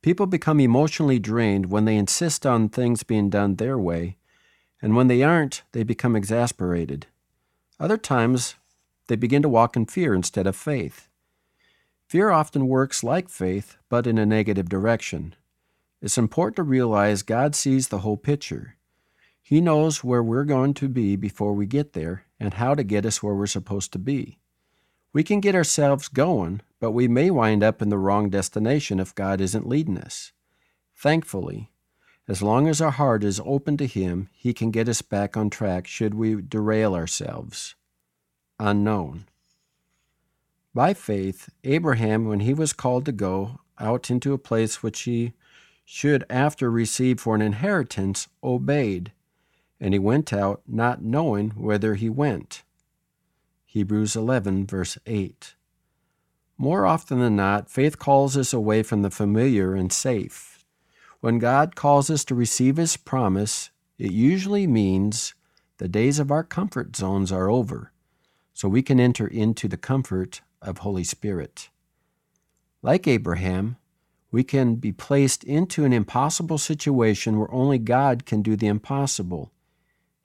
People 0.00 0.24
become 0.24 0.60
emotionally 0.60 1.18
drained 1.18 1.66
when 1.66 1.84
they 1.84 1.96
insist 1.96 2.46
on 2.46 2.70
things 2.70 3.02
being 3.02 3.28
done 3.28 3.56
their 3.56 3.78
way 3.78 4.16
and 4.82 4.96
when 4.96 5.08
they 5.08 5.22
aren't, 5.22 5.62
they 5.72 5.82
become 5.82 6.16
exasperated. 6.16 7.06
Other 7.78 7.98
times, 7.98 8.54
they 9.08 9.16
begin 9.16 9.42
to 9.42 9.48
walk 9.48 9.76
in 9.76 9.86
fear 9.86 10.14
instead 10.14 10.46
of 10.46 10.56
faith. 10.56 11.08
Fear 12.08 12.30
often 12.30 12.66
works 12.66 13.04
like 13.04 13.28
faith, 13.28 13.76
but 13.88 14.06
in 14.06 14.18
a 14.18 14.26
negative 14.26 14.68
direction. 14.68 15.34
It's 16.00 16.18
important 16.18 16.56
to 16.56 16.62
realize 16.62 17.22
God 17.22 17.54
sees 17.54 17.88
the 17.88 17.98
whole 17.98 18.16
picture. 18.16 18.76
He 19.42 19.60
knows 19.60 20.02
where 20.02 20.22
we're 20.22 20.44
going 20.44 20.74
to 20.74 20.88
be 20.88 21.16
before 21.16 21.52
we 21.52 21.66
get 21.66 21.92
there 21.92 22.24
and 22.38 22.54
how 22.54 22.74
to 22.74 22.82
get 22.82 23.04
us 23.04 23.22
where 23.22 23.34
we're 23.34 23.46
supposed 23.46 23.92
to 23.92 23.98
be. 23.98 24.38
We 25.12 25.24
can 25.24 25.40
get 25.40 25.54
ourselves 25.54 26.08
going, 26.08 26.60
but 26.78 26.92
we 26.92 27.08
may 27.08 27.30
wind 27.30 27.62
up 27.62 27.82
in 27.82 27.88
the 27.88 27.98
wrong 27.98 28.30
destination 28.30 29.00
if 29.00 29.14
God 29.14 29.40
isn't 29.40 29.68
leading 29.68 29.98
us. 29.98 30.32
Thankfully, 30.94 31.70
as 32.28 32.42
long 32.42 32.68
as 32.68 32.80
our 32.80 32.92
heart 32.92 33.24
is 33.24 33.40
open 33.44 33.76
to 33.78 33.86
Him, 33.86 34.28
He 34.32 34.54
can 34.54 34.70
get 34.70 34.88
us 34.88 35.02
back 35.02 35.36
on 35.36 35.50
track 35.50 35.86
should 35.86 36.14
we 36.14 36.40
derail 36.40 36.94
ourselves. 36.94 37.74
Unknown. 38.60 39.26
By 40.72 40.94
faith, 40.94 41.48
Abraham, 41.64 42.26
when 42.26 42.40
he 42.40 42.54
was 42.54 42.72
called 42.72 43.04
to 43.06 43.12
go 43.12 43.58
out 43.80 44.08
into 44.08 44.32
a 44.32 44.38
place 44.38 44.82
which 44.82 45.00
he 45.00 45.32
should 45.84 46.24
after 46.30 46.70
receive 46.70 47.18
for 47.18 47.34
an 47.34 47.42
inheritance, 47.42 48.28
obeyed, 48.44 49.10
and 49.80 49.92
he 49.92 49.98
went 49.98 50.32
out 50.32 50.62
not 50.68 51.02
knowing 51.02 51.50
whither 51.50 51.96
he 51.96 52.08
went. 52.08 52.62
Hebrews 53.72 54.16
11, 54.16 54.66
verse 54.66 54.98
8. 55.06 55.54
More 56.58 56.86
often 56.86 57.20
than 57.20 57.36
not, 57.36 57.70
faith 57.70 58.00
calls 58.00 58.36
us 58.36 58.52
away 58.52 58.82
from 58.82 59.02
the 59.02 59.10
familiar 59.10 59.76
and 59.76 59.92
safe. 59.92 60.64
When 61.20 61.38
God 61.38 61.76
calls 61.76 62.10
us 62.10 62.24
to 62.24 62.34
receive 62.34 62.78
His 62.78 62.96
promise, 62.96 63.70
it 63.96 64.10
usually 64.10 64.66
means 64.66 65.36
the 65.78 65.86
days 65.86 66.18
of 66.18 66.32
our 66.32 66.42
comfort 66.42 66.96
zones 66.96 67.30
are 67.30 67.48
over, 67.48 67.92
so 68.52 68.68
we 68.68 68.82
can 68.82 68.98
enter 68.98 69.28
into 69.28 69.68
the 69.68 69.76
comfort 69.76 70.40
of 70.60 70.78
Holy 70.78 71.04
Spirit. 71.04 71.68
Like 72.82 73.06
Abraham, 73.06 73.76
we 74.32 74.42
can 74.42 74.74
be 74.74 74.90
placed 74.90 75.44
into 75.44 75.84
an 75.84 75.92
impossible 75.92 76.58
situation 76.58 77.38
where 77.38 77.54
only 77.54 77.78
God 77.78 78.26
can 78.26 78.42
do 78.42 78.56
the 78.56 78.66
impossible. 78.66 79.52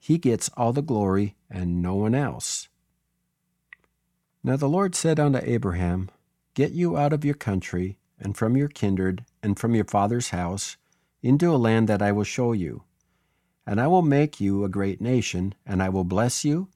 He 0.00 0.18
gets 0.18 0.50
all 0.56 0.72
the 0.72 0.82
glory 0.82 1.36
and 1.48 1.80
no 1.80 1.94
one 1.94 2.16
else. 2.16 2.68
Now 4.46 4.54
the 4.54 4.68
Lord 4.68 4.94
said 4.94 5.18
unto 5.18 5.40
Abraham, 5.42 6.08
Get 6.54 6.70
you 6.70 6.96
out 6.96 7.12
of 7.12 7.24
your 7.24 7.34
country, 7.34 7.98
and 8.16 8.36
from 8.36 8.56
your 8.56 8.68
kindred, 8.68 9.24
and 9.42 9.58
from 9.58 9.74
your 9.74 9.84
father's 9.84 10.28
house, 10.28 10.76
into 11.20 11.52
a 11.52 11.58
land 11.58 11.88
that 11.88 12.00
I 12.00 12.12
will 12.12 12.22
show 12.22 12.52
you. 12.52 12.84
And 13.66 13.80
I 13.80 13.88
will 13.88 14.02
make 14.02 14.40
you 14.40 14.62
a 14.62 14.68
great 14.68 15.00
nation, 15.00 15.56
and 15.66 15.82
I 15.82 15.88
will 15.88 16.04
bless 16.04 16.44
you, 16.44 16.68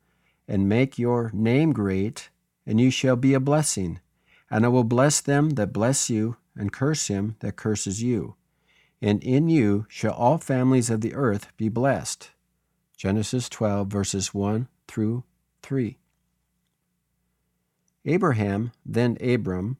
and 0.49 0.69
make 0.69 0.99
your 0.99 1.31
name 1.33 1.73
great, 1.73 2.31
and 2.67 2.81
you 2.81 2.91
shall 2.91 3.15
be 3.15 3.35
a 3.35 3.41
blessing. 3.41 4.01
And 4.51 4.65
I 4.65 4.69
will 4.69 4.83
bless 4.83 5.21
them 5.21 5.51
that 5.51 5.73
bless 5.73 6.11
you, 6.11 6.39
and 6.57 6.73
curse 6.73 7.07
him 7.07 7.37
that 7.39 7.55
curses 7.55 8.03
you. 8.03 8.35
And 9.01 9.23
in 9.23 9.49
you 9.49 9.87
shall 9.89 10.15
all 10.15 10.39
families 10.39 10.91
of 10.91 11.03
the 11.03 11.15
earth 11.15 11.57
be 11.57 11.69
blessed. 11.69 12.33
Genesis 12.97 13.49
12, 13.49 13.87
verses 13.87 14.35
1 14.35 14.67
through 14.89 15.23
3. 15.63 16.00
Abraham, 18.05 18.73
then 18.85 19.17
Abram, 19.21 19.77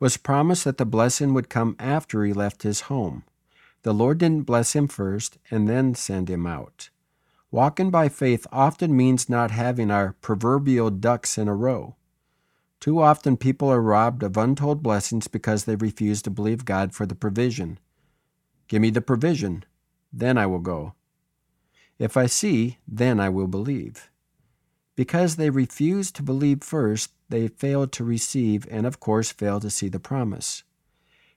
was 0.00 0.16
promised 0.16 0.64
that 0.64 0.78
the 0.78 0.86
blessing 0.86 1.34
would 1.34 1.48
come 1.48 1.74
after 1.78 2.24
he 2.24 2.32
left 2.32 2.62
his 2.62 2.82
home. 2.82 3.24
The 3.82 3.94
Lord 3.94 4.18
didn't 4.18 4.46
bless 4.46 4.74
him 4.74 4.88
first 4.88 5.38
and 5.50 5.68
then 5.68 5.94
send 5.94 6.28
him 6.28 6.46
out. 6.46 6.90
Walking 7.50 7.90
by 7.90 8.08
faith 8.08 8.46
often 8.52 8.96
means 8.96 9.28
not 9.28 9.50
having 9.50 9.90
our 9.90 10.14
proverbial 10.20 10.90
ducks 10.90 11.38
in 11.38 11.48
a 11.48 11.54
row. 11.54 11.96
Too 12.80 13.00
often 13.00 13.36
people 13.36 13.68
are 13.70 13.80
robbed 13.80 14.22
of 14.22 14.36
untold 14.36 14.82
blessings 14.82 15.26
because 15.26 15.64
they 15.64 15.74
refuse 15.74 16.22
to 16.22 16.30
believe 16.30 16.64
God 16.64 16.92
for 16.94 17.06
the 17.06 17.14
provision. 17.14 17.78
Give 18.68 18.82
me 18.82 18.90
the 18.90 19.00
provision, 19.00 19.64
then 20.12 20.38
I 20.38 20.46
will 20.46 20.60
go. 20.60 20.94
If 21.98 22.16
I 22.16 22.26
see, 22.26 22.78
then 22.86 23.18
I 23.18 23.28
will 23.30 23.48
believe. 23.48 24.10
Because 24.98 25.36
they 25.36 25.48
refuse 25.48 26.10
to 26.10 26.24
believe 26.24 26.64
first, 26.64 27.12
they 27.28 27.46
fail 27.46 27.86
to 27.86 28.02
receive 28.02 28.66
and, 28.68 28.84
of 28.84 28.98
course, 28.98 29.30
fail 29.30 29.60
to 29.60 29.70
see 29.70 29.88
the 29.88 30.00
promise. 30.00 30.64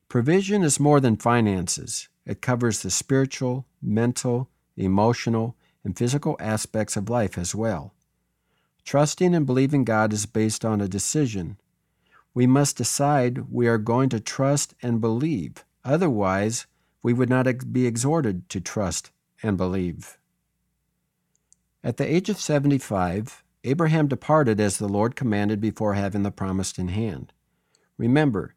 Provision 0.09 0.63
is 0.63 0.79
more 0.79 0.99
than 0.99 1.15
finances, 1.15 2.09
it 2.25 2.41
covers 2.41 2.81
the 2.81 2.89
spiritual, 2.89 3.67
mental, 3.79 4.49
emotional, 4.75 5.55
and 5.83 5.95
physical 5.95 6.35
aspects 6.39 6.97
of 6.97 7.07
life 7.07 7.37
as 7.37 7.53
well. 7.53 7.93
Trusting 8.83 9.35
and 9.35 9.45
believing 9.45 9.83
God 9.83 10.11
is 10.11 10.25
based 10.25 10.65
on 10.65 10.81
a 10.81 10.87
decision. 10.87 11.57
We 12.33 12.47
must 12.47 12.77
decide 12.77 13.51
we 13.51 13.67
are 13.67 13.77
going 13.77 14.09
to 14.09 14.19
trust 14.19 14.73
and 14.81 14.99
believe. 14.99 15.63
Otherwise, 15.85 16.65
we 17.03 17.13
would 17.13 17.29
not 17.29 17.71
be 17.71 17.85
exhorted 17.85 18.49
to 18.49 18.59
trust 18.59 19.11
and 19.43 19.55
believe. 19.55 20.17
At 21.83 21.97
the 21.97 22.11
age 22.11 22.27
of 22.27 22.41
75, 22.41 23.43
Abraham 23.63 24.07
departed 24.07 24.59
as 24.59 24.77
the 24.77 24.87
Lord 24.87 25.15
commanded 25.15 25.61
before 25.61 25.93
having 25.93 26.23
the 26.23 26.31
promise 26.31 26.77
in 26.77 26.87
hand. 26.87 27.31
Remember, 27.97 28.55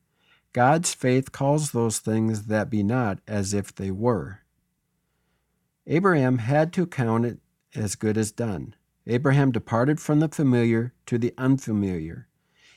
God's 0.53 0.95
faith 0.95 1.33
calls 1.33 1.71
those 1.71 1.99
things 1.99 2.47
that 2.47 2.71
be 2.71 2.83
not 2.83 3.19
as 3.27 3.53
if 3.53 3.75
they 3.75 3.91
were. 3.91 4.41
Abraham 5.87 6.39
had 6.39 6.73
to 6.75 6.87
count 6.87 7.27
it 7.27 7.39
as 7.75 7.97
good 7.97 8.17
as 8.17 8.33
done. 8.33 8.75
Abraham 9.07 9.53
departed 9.53 10.01
from 10.01 10.21
the 10.21 10.29
familiar 10.29 10.95
to 11.07 11.19
the 11.19 11.35
unfamiliar. 11.37 12.29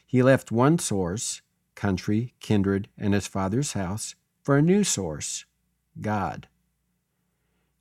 He 0.06 0.22
left 0.22 0.52
one 0.52 0.80
source, 0.80 1.42
country, 1.76 2.34
kindred, 2.40 2.90
and 2.98 3.14
his 3.14 3.28
father's 3.28 3.74
house, 3.74 4.16
for 4.44 4.58
a 4.58 4.62
new 4.62 4.84
source, 4.84 5.46
God. 6.02 6.48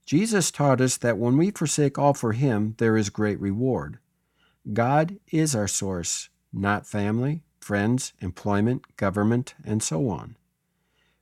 Jesus 0.04 0.52
taught 0.52 0.80
us 0.80 0.96
that 0.98 1.18
when 1.18 1.36
we 1.36 1.50
forsake 1.50 1.98
all 1.98 2.14
for 2.14 2.32
Him, 2.32 2.76
there 2.78 2.96
is 2.96 3.10
great 3.10 3.40
reward. 3.40 3.98
God 4.72 5.18
is 5.30 5.54
our 5.54 5.68
source, 5.68 6.28
not 6.52 6.86
family, 6.86 7.42
friends, 7.60 8.12
employment, 8.20 8.96
government, 8.96 9.54
and 9.64 9.82
so 9.82 10.08
on. 10.08 10.36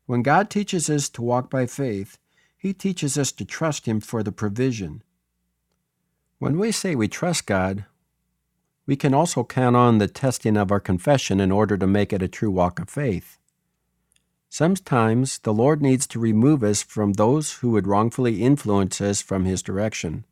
When 0.07 0.23
God 0.23 0.49
teaches 0.49 0.89
us 0.89 1.09
to 1.11 1.23
walk 1.23 1.51
by 1.51 1.67
faith, 1.67 2.19
He 2.57 2.73
teaches 2.73 3.19
us 3.19 3.33
to 3.33 3.45
trust 3.45 3.87
Him 3.87 4.01
for 4.01 4.23
the 4.23 4.33
provision. 4.33 5.03
When 6.39 6.59
we 6.59 6.73
say 6.73 6.95
we 6.95 7.09
trust 7.09 7.47
God, 7.47 7.85
we 8.87 8.97
can 8.97 9.15
also 9.15 9.45
count 9.45 9.77
on 9.77 9.99
the 9.99 10.09
testing 10.09 10.57
of 10.57 10.71
our 10.71 10.81
confession 10.81 11.41
in 11.41 11.51
order 11.51 11.77
to 11.79 11.87
make 11.87 12.13
it 12.13 12.23
a 12.23 12.29
true 12.29 12.51
walk 12.51 12.79
of 12.79 12.91
faith. 12.91 13.39
Sometimes 14.51 15.39
the 15.39 15.55
Lord 15.55 15.83
needs 15.83 16.07
to 16.09 16.19
remove 16.19 16.63
us 16.63 16.83
from 16.83 17.15
those 17.15 17.55
who 17.55 17.71
would 17.71 17.87
wrongfully 17.87 18.43
influence 18.43 19.01
us 19.01 19.21
from 19.21 19.45
His 19.45 19.63
direction. 19.63 20.25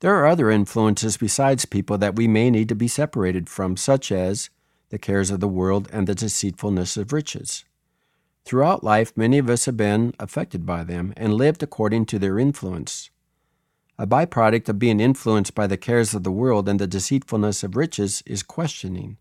There 0.00 0.14
are 0.14 0.26
other 0.26 0.50
influences 0.50 1.16
besides 1.16 1.64
people 1.64 1.98
that 1.98 2.14
we 2.14 2.28
may 2.28 2.50
need 2.50 2.68
to 2.68 2.76
be 2.76 2.86
separated 2.86 3.48
from, 3.48 3.76
such 3.76 4.12
as 4.12 4.48
the 4.90 4.98
cares 4.98 5.30
of 5.30 5.40
the 5.40 5.48
world 5.48 5.88
and 5.92 6.06
the 6.06 6.14
deceitfulness 6.14 6.96
of 6.96 7.12
riches. 7.12 7.64
Throughout 8.44 8.84
life, 8.84 9.16
many 9.16 9.38
of 9.38 9.50
us 9.50 9.66
have 9.66 9.76
been 9.76 10.14
affected 10.18 10.64
by 10.64 10.84
them 10.84 11.12
and 11.16 11.34
lived 11.34 11.62
according 11.62 12.06
to 12.06 12.18
their 12.18 12.38
influence. 12.38 13.10
A 13.98 14.06
byproduct 14.06 14.68
of 14.68 14.78
being 14.78 15.00
influenced 15.00 15.56
by 15.56 15.66
the 15.66 15.76
cares 15.76 16.14
of 16.14 16.22
the 16.22 16.30
world 16.30 16.68
and 16.68 16.78
the 16.78 16.86
deceitfulness 16.86 17.64
of 17.64 17.76
riches 17.76 18.22
is 18.24 18.44
questioning. 18.44 19.18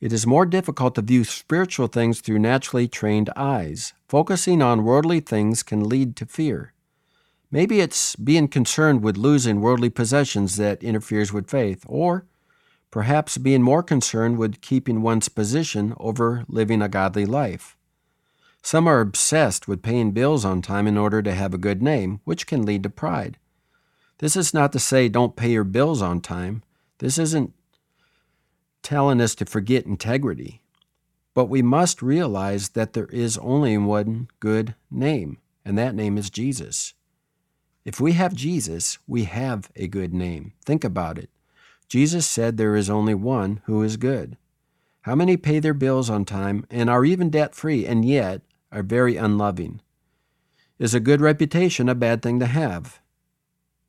It 0.00 0.12
is 0.12 0.26
more 0.26 0.46
difficult 0.46 0.94
to 0.94 1.02
view 1.02 1.24
spiritual 1.24 1.86
things 1.86 2.20
through 2.20 2.38
naturally 2.38 2.88
trained 2.88 3.30
eyes. 3.36 3.92
Focusing 4.08 4.62
on 4.62 4.84
worldly 4.84 5.20
things 5.20 5.62
can 5.62 5.88
lead 5.88 6.16
to 6.16 6.26
fear. 6.26 6.72
Maybe 7.54 7.78
it's 7.78 8.16
being 8.16 8.48
concerned 8.48 9.04
with 9.04 9.16
losing 9.16 9.60
worldly 9.60 9.88
possessions 9.88 10.56
that 10.56 10.82
interferes 10.82 11.32
with 11.32 11.48
faith, 11.48 11.84
or 11.86 12.26
perhaps 12.90 13.38
being 13.38 13.62
more 13.62 13.80
concerned 13.80 14.38
with 14.38 14.60
keeping 14.60 15.02
one's 15.02 15.28
position 15.28 15.94
over 15.98 16.44
living 16.48 16.82
a 16.82 16.88
godly 16.88 17.24
life. 17.24 17.76
Some 18.60 18.88
are 18.88 19.00
obsessed 19.00 19.68
with 19.68 19.84
paying 19.84 20.10
bills 20.10 20.44
on 20.44 20.62
time 20.62 20.88
in 20.88 20.98
order 20.98 21.22
to 21.22 21.32
have 21.32 21.54
a 21.54 21.56
good 21.56 21.80
name, 21.80 22.20
which 22.24 22.48
can 22.48 22.66
lead 22.66 22.82
to 22.82 22.90
pride. 22.90 23.38
This 24.18 24.34
is 24.34 24.52
not 24.52 24.72
to 24.72 24.80
say 24.80 25.08
don't 25.08 25.36
pay 25.36 25.52
your 25.52 25.62
bills 25.62 26.02
on 26.02 26.20
time. 26.20 26.64
This 26.98 27.18
isn't 27.18 27.52
telling 28.82 29.20
us 29.20 29.36
to 29.36 29.44
forget 29.44 29.86
integrity. 29.86 30.64
But 31.34 31.44
we 31.44 31.62
must 31.62 32.02
realize 32.02 32.70
that 32.70 32.94
there 32.94 33.06
is 33.12 33.38
only 33.38 33.78
one 33.78 34.26
good 34.40 34.74
name, 34.90 35.38
and 35.64 35.78
that 35.78 35.94
name 35.94 36.18
is 36.18 36.30
Jesus. 36.30 36.94
If 37.84 38.00
we 38.00 38.12
have 38.12 38.34
Jesus, 38.34 38.98
we 39.06 39.24
have 39.24 39.70
a 39.76 39.86
good 39.86 40.14
name. 40.14 40.52
Think 40.64 40.84
about 40.84 41.18
it. 41.18 41.30
Jesus 41.88 42.26
said 42.26 42.56
there 42.56 42.76
is 42.76 42.88
only 42.88 43.14
one 43.14 43.60
who 43.66 43.82
is 43.82 43.96
good. 43.96 44.36
How 45.02 45.14
many 45.14 45.36
pay 45.36 45.58
their 45.58 45.74
bills 45.74 46.08
on 46.08 46.24
time 46.24 46.66
and 46.70 46.88
are 46.88 47.04
even 47.04 47.28
debt 47.28 47.54
free, 47.54 47.86
and 47.86 48.04
yet 48.04 48.40
are 48.72 48.82
very 48.82 49.16
unloving. 49.16 49.80
Is 50.78 50.94
a 50.94 51.00
good 51.00 51.20
reputation 51.20 51.88
a 51.88 51.94
bad 51.94 52.22
thing 52.22 52.40
to 52.40 52.46
have? 52.46 53.00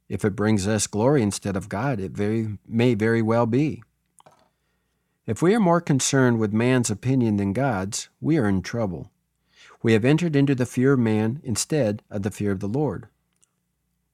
If 0.08 0.24
it 0.24 0.36
brings 0.36 0.68
us 0.68 0.86
glory 0.86 1.24
instead 1.24 1.56
of 1.56 1.70
God, 1.70 2.00
it 2.00 2.12
very, 2.12 2.60
may 2.68 2.94
very 2.94 3.22
well 3.22 3.48
be. 3.48 3.82
If 5.26 5.42
we 5.42 5.56
are 5.56 5.60
more 5.60 5.82
concerned 5.82 6.38
with 6.38 6.54
man's 6.54 6.92
opinion 6.92 7.38
than 7.38 7.54
God's, 7.54 8.10
we 8.22 8.38
are 8.38 8.48
in 8.48 8.62
trouble. 8.62 9.10
We 9.82 9.94
have 9.94 10.06
entered 10.06 10.36
into 10.36 10.54
the 10.54 10.68
fear 10.68 10.94
of 10.94 11.00
man 11.00 11.42
instead 11.44 12.04
of 12.12 12.22
the 12.22 12.30
fear 12.30 12.52
of 12.52 12.60
the 12.60 12.68
Lord. 12.68 13.08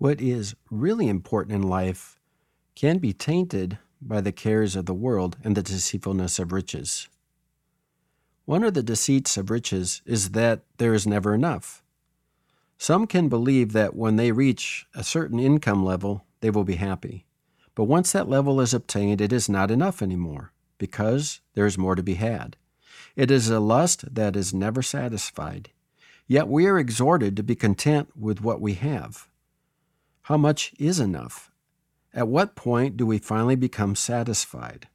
What 0.01 0.19
is 0.19 0.55
really 0.71 1.07
important 1.07 1.53
in 1.53 1.61
life 1.61 2.19
can 2.73 2.97
be 2.97 3.13
tainted 3.13 3.77
by 4.01 4.19
the 4.19 4.31
cares 4.31 4.75
of 4.75 4.87
the 4.87 4.95
world 4.95 5.37
and 5.43 5.55
the 5.55 5.61
deceitfulness 5.61 6.39
of 6.39 6.51
riches. 6.51 7.07
One 8.45 8.63
of 8.63 8.73
the 8.73 8.81
deceits 8.81 9.37
of 9.37 9.51
riches 9.51 10.01
is 10.07 10.31
that 10.31 10.63
there 10.77 10.95
is 10.95 11.05
never 11.05 11.35
enough. 11.35 11.83
Some 12.79 13.05
can 13.05 13.29
believe 13.29 13.73
that 13.73 13.95
when 13.95 14.15
they 14.15 14.31
reach 14.31 14.87
a 14.95 15.03
certain 15.03 15.39
income 15.39 15.85
level, 15.85 16.25
they 16.39 16.49
will 16.49 16.63
be 16.63 16.77
happy. 16.77 17.27
But 17.75 17.83
once 17.83 18.11
that 18.11 18.27
level 18.27 18.59
is 18.59 18.73
obtained, 18.73 19.21
it 19.21 19.31
is 19.31 19.47
not 19.47 19.69
enough 19.69 20.01
anymore 20.01 20.51
because 20.79 21.41
there 21.53 21.67
is 21.67 21.77
more 21.77 21.93
to 21.93 22.01
be 22.01 22.15
had. 22.15 22.57
It 23.15 23.29
is 23.29 23.51
a 23.51 23.59
lust 23.59 24.15
that 24.15 24.35
is 24.35 24.51
never 24.51 24.81
satisfied. 24.81 25.69
Yet 26.25 26.47
we 26.47 26.65
are 26.65 26.79
exhorted 26.79 27.37
to 27.37 27.43
be 27.43 27.53
content 27.53 28.09
with 28.15 28.41
what 28.41 28.59
we 28.59 28.73
have. 28.73 29.27
How 30.23 30.37
much 30.37 30.73
is 30.77 30.99
enough? 30.99 31.51
At 32.13 32.27
what 32.27 32.55
point 32.55 32.95
do 32.95 33.05
we 33.05 33.17
finally 33.17 33.55
become 33.55 33.95
satisfied? 33.95 34.87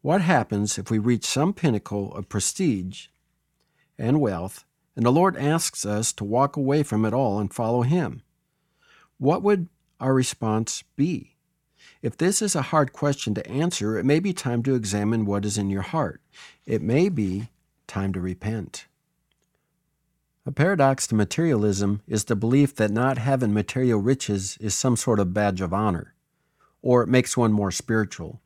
What 0.00 0.22
happens 0.22 0.78
if 0.78 0.90
we 0.90 0.98
reach 0.98 1.24
some 1.24 1.52
pinnacle 1.52 2.14
of 2.14 2.28
prestige 2.28 3.08
and 3.98 4.20
wealth 4.20 4.64
and 4.96 5.04
the 5.04 5.12
Lord 5.12 5.36
asks 5.36 5.84
us 5.84 6.12
to 6.14 6.24
walk 6.24 6.56
away 6.56 6.82
from 6.82 7.04
it 7.04 7.12
all 7.12 7.38
and 7.38 7.52
follow 7.52 7.82
Him? 7.82 8.22
What 9.18 9.42
would 9.42 9.68
our 10.00 10.14
response 10.14 10.82
be? 10.96 11.36
If 12.00 12.16
this 12.16 12.40
is 12.40 12.56
a 12.56 12.62
hard 12.62 12.92
question 12.92 13.34
to 13.34 13.46
answer, 13.48 13.98
it 13.98 14.04
may 14.04 14.20
be 14.20 14.32
time 14.32 14.62
to 14.64 14.74
examine 14.74 15.26
what 15.26 15.44
is 15.44 15.58
in 15.58 15.70
your 15.70 15.82
heart. 15.82 16.20
It 16.66 16.82
may 16.82 17.08
be 17.08 17.50
time 17.86 18.12
to 18.14 18.20
repent. 18.20 18.86
A 20.44 20.50
paradox 20.50 21.06
to 21.06 21.14
materialism 21.14 22.02
is 22.08 22.24
the 22.24 22.34
belief 22.34 22.74
that 22.74 22.90
not 22.90 23.16
having 23.16 23.54
material 23.54 24.00
riches 24.00 24.58
is 24.60 24.74
some 24.74 24.96
sort 24.96 25.20
of 25.20 25.32
badge 25.32 25.60
of 25.60 25.72
honor, 25.72 26.14
or 26.82 27.04
it 27.04 27.08
makes 27.08 27.36
one 27.36 27.52
more 27.52 27.70
spiritual. 27.70 28.40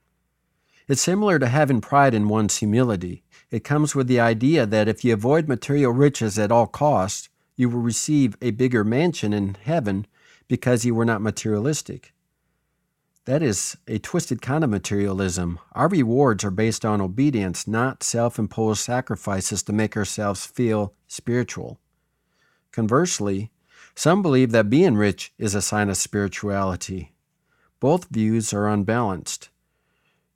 It's 0.89 1.01
similar 1.01 1.39
to 1.39 1.49
having 1.49 1.81
pride 1.81 2.13
in 2.13 2.29
one's 2.29 2.59
humility. 2.59 3.25
It 3.51 3.65
comes 3.65 3.95
with 3.95 4.09
the 4.09 4.21
idea 4.21 4.67
that 4.67 4.89
if 4.89 5.07
you 5.07 5.15
avoid 5.15 5.49
material 5.49 5.91
riches 5.91 6.39
at 6.39 6.53
all 6.53 6.67
costs, 6.67 7.31
you 7.57 7.71
will 7.71 7.81
receive 7.81 8.37
a 8.43 8.51
bigger 8.51 8.85
mansion 8.85 9.33
in 9.33 9.57
heaven 9.63 10.07
because 10.49 10.85
you 10.85 10.95
were 10.95 11.07
not 11.07 11.23
materialistic. 11.23 12.13
That 13.25 13.43
is 13.43 13.79
a 13.89 13.99
twisted 13.99 14.43
kind 14.43 14.63
of 14.63 14.69
materialism. 14.69 15.59
Our 15.73 15.89
rewards 15.89 16.45
are 16.45 16.51
based 16.51 16.85
on 16.85 17.01
obedience, 17.01 17.67
not 17.67 18.03
self 18.03 18.39
imposed 18.39 18.83
sacrifices 18.83 19.63
to 19.63 19.73
make 19.73 19.97
ourselves 19.97 20.45
feel 20.45 20.93
spiritual. 21.09 21.81
Conversely, 22.77 23.51
some 23.95 24.21
believe 24.21 24.53
that 24.53 24.69
being 24.69 24.97
rich 24.97 25.33
is 25.39 25.55
a 25.55 25.63
sign 25.63 25.89
of 25.89 25.97
spirituality. 25.97 27.15
Both 27.81 28.11
views 28.11 28.53
are 28.53 28.69
unbalanced. 28.69 29.49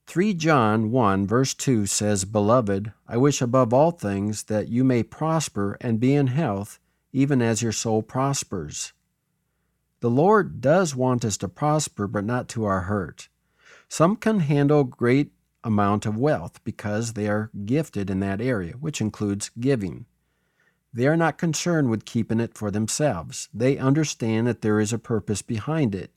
3 0.06 0.32
John 0.32 0.90
1 0.90 1.26
verse 1.26 1.52
2 1.52 1.84
says, 1.84 2.24
Beloved, 2.24 2.94
I 3.06 3.18
wish 3.18 3.42
above 3.42 3.74
all 3.74 3.90
things 3.90 4.44
that 4.44 4.68
you 4.68 4.84
may 4.84 5.02
prosper 5.02 5.76
and 5.82 6.00
be 6.00 6.14
in 6.14 6.28
health, 6.28 6.78
even 7.12 7.42
as 7.42 7.60
your 7.60 7.72
soul 7.72 8.02
prospers. 8.02 8.94
The 10.00 10.08
Lord 10.08 10.62
does 10.62 10.96
want 10.96 11.26
us 11.26 11.36
to 11.36 11.48
prosper, 11.48 12.06
but 12.06 12.24
not 12.24 12.48
to 12.48 12.64
our 12.64 12.80
hurt. 12.80 13.28
Some 13.86 14.16
can 14.16 14.40
handle 14.40 14.84
great 14.84 15.32
amount 15.62 16.06
of 16.06 16.16
wealth 16.16 16.64
because 16.64 17.12
they 17.12 17.28
are 17.28 17.50
gifted 17.66 18.08
in 18.08 18.20
that 18.20 18.40
area, 18.40 18.72
which 18.80 19.02
includes 19.02 19.50
giving. 19.60 20.06
They 20.92 21.06
are 21.06 21.16
not 21.16 21.38
concerned 21.38 21.90
with 21.90 22.04
keeping 22.04 22.40
it 22.40 22.54
for 22.54 22.70
themselves. 22.70 23.48
They 23.54 23.78
understand 23.78 24.46
that 24.46 24.62
there 24.62 24.80
is 24.80 24.92
a 24.92 24.98
purpose 24.98 25.42
behind 25.42 25.94
it. 25.94 26.10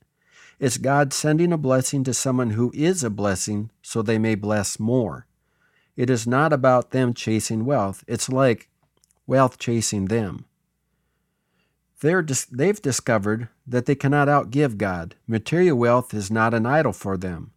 It's 0.58 0.78
God 0.78 1.12
sending 1.12 1.52
a 1.52 1.58
blessing 1.58 2.04
to 2.04 2.14
someone 2.14 2.50
who 2.50 2.72
is 2.74 3.04
a 3.04 3.10
blessing 3.10 3.70
so 3.82 4.02
they 4.02 4.18
may 4.18 4.34
bless 4.34 4.80
more. 4.80 5.26
It 5.96 6.10
is 6.10 6.26
not 6.26 6.52
about 6.52 6.90
them 6.90 7.14
chasing 7.14 7.64
wealth, 7.64 8.04
it's 8.08 8.28
like 8.28 8.68
wealth 9.26 9.58
chasing 9.58 10.06
them. 10.06 10.44
They're 12.00 12.22
dis- 12.22 12.44
they've 12.44 12.80
discovered 12.82 13.48
that 13.66 13.86
they 13.86 13.94
cannot 13.94 14.28
outgive 14.28 14.76
God. 14.76 15.14
Material 15.26 15.78
wealth 15.78 16.12
is 16.12 16.30
not 16.30 16.52
an 16.52 16.66
idol 16.66 16.92
for 16.92 17.16
them. 17.16 17.52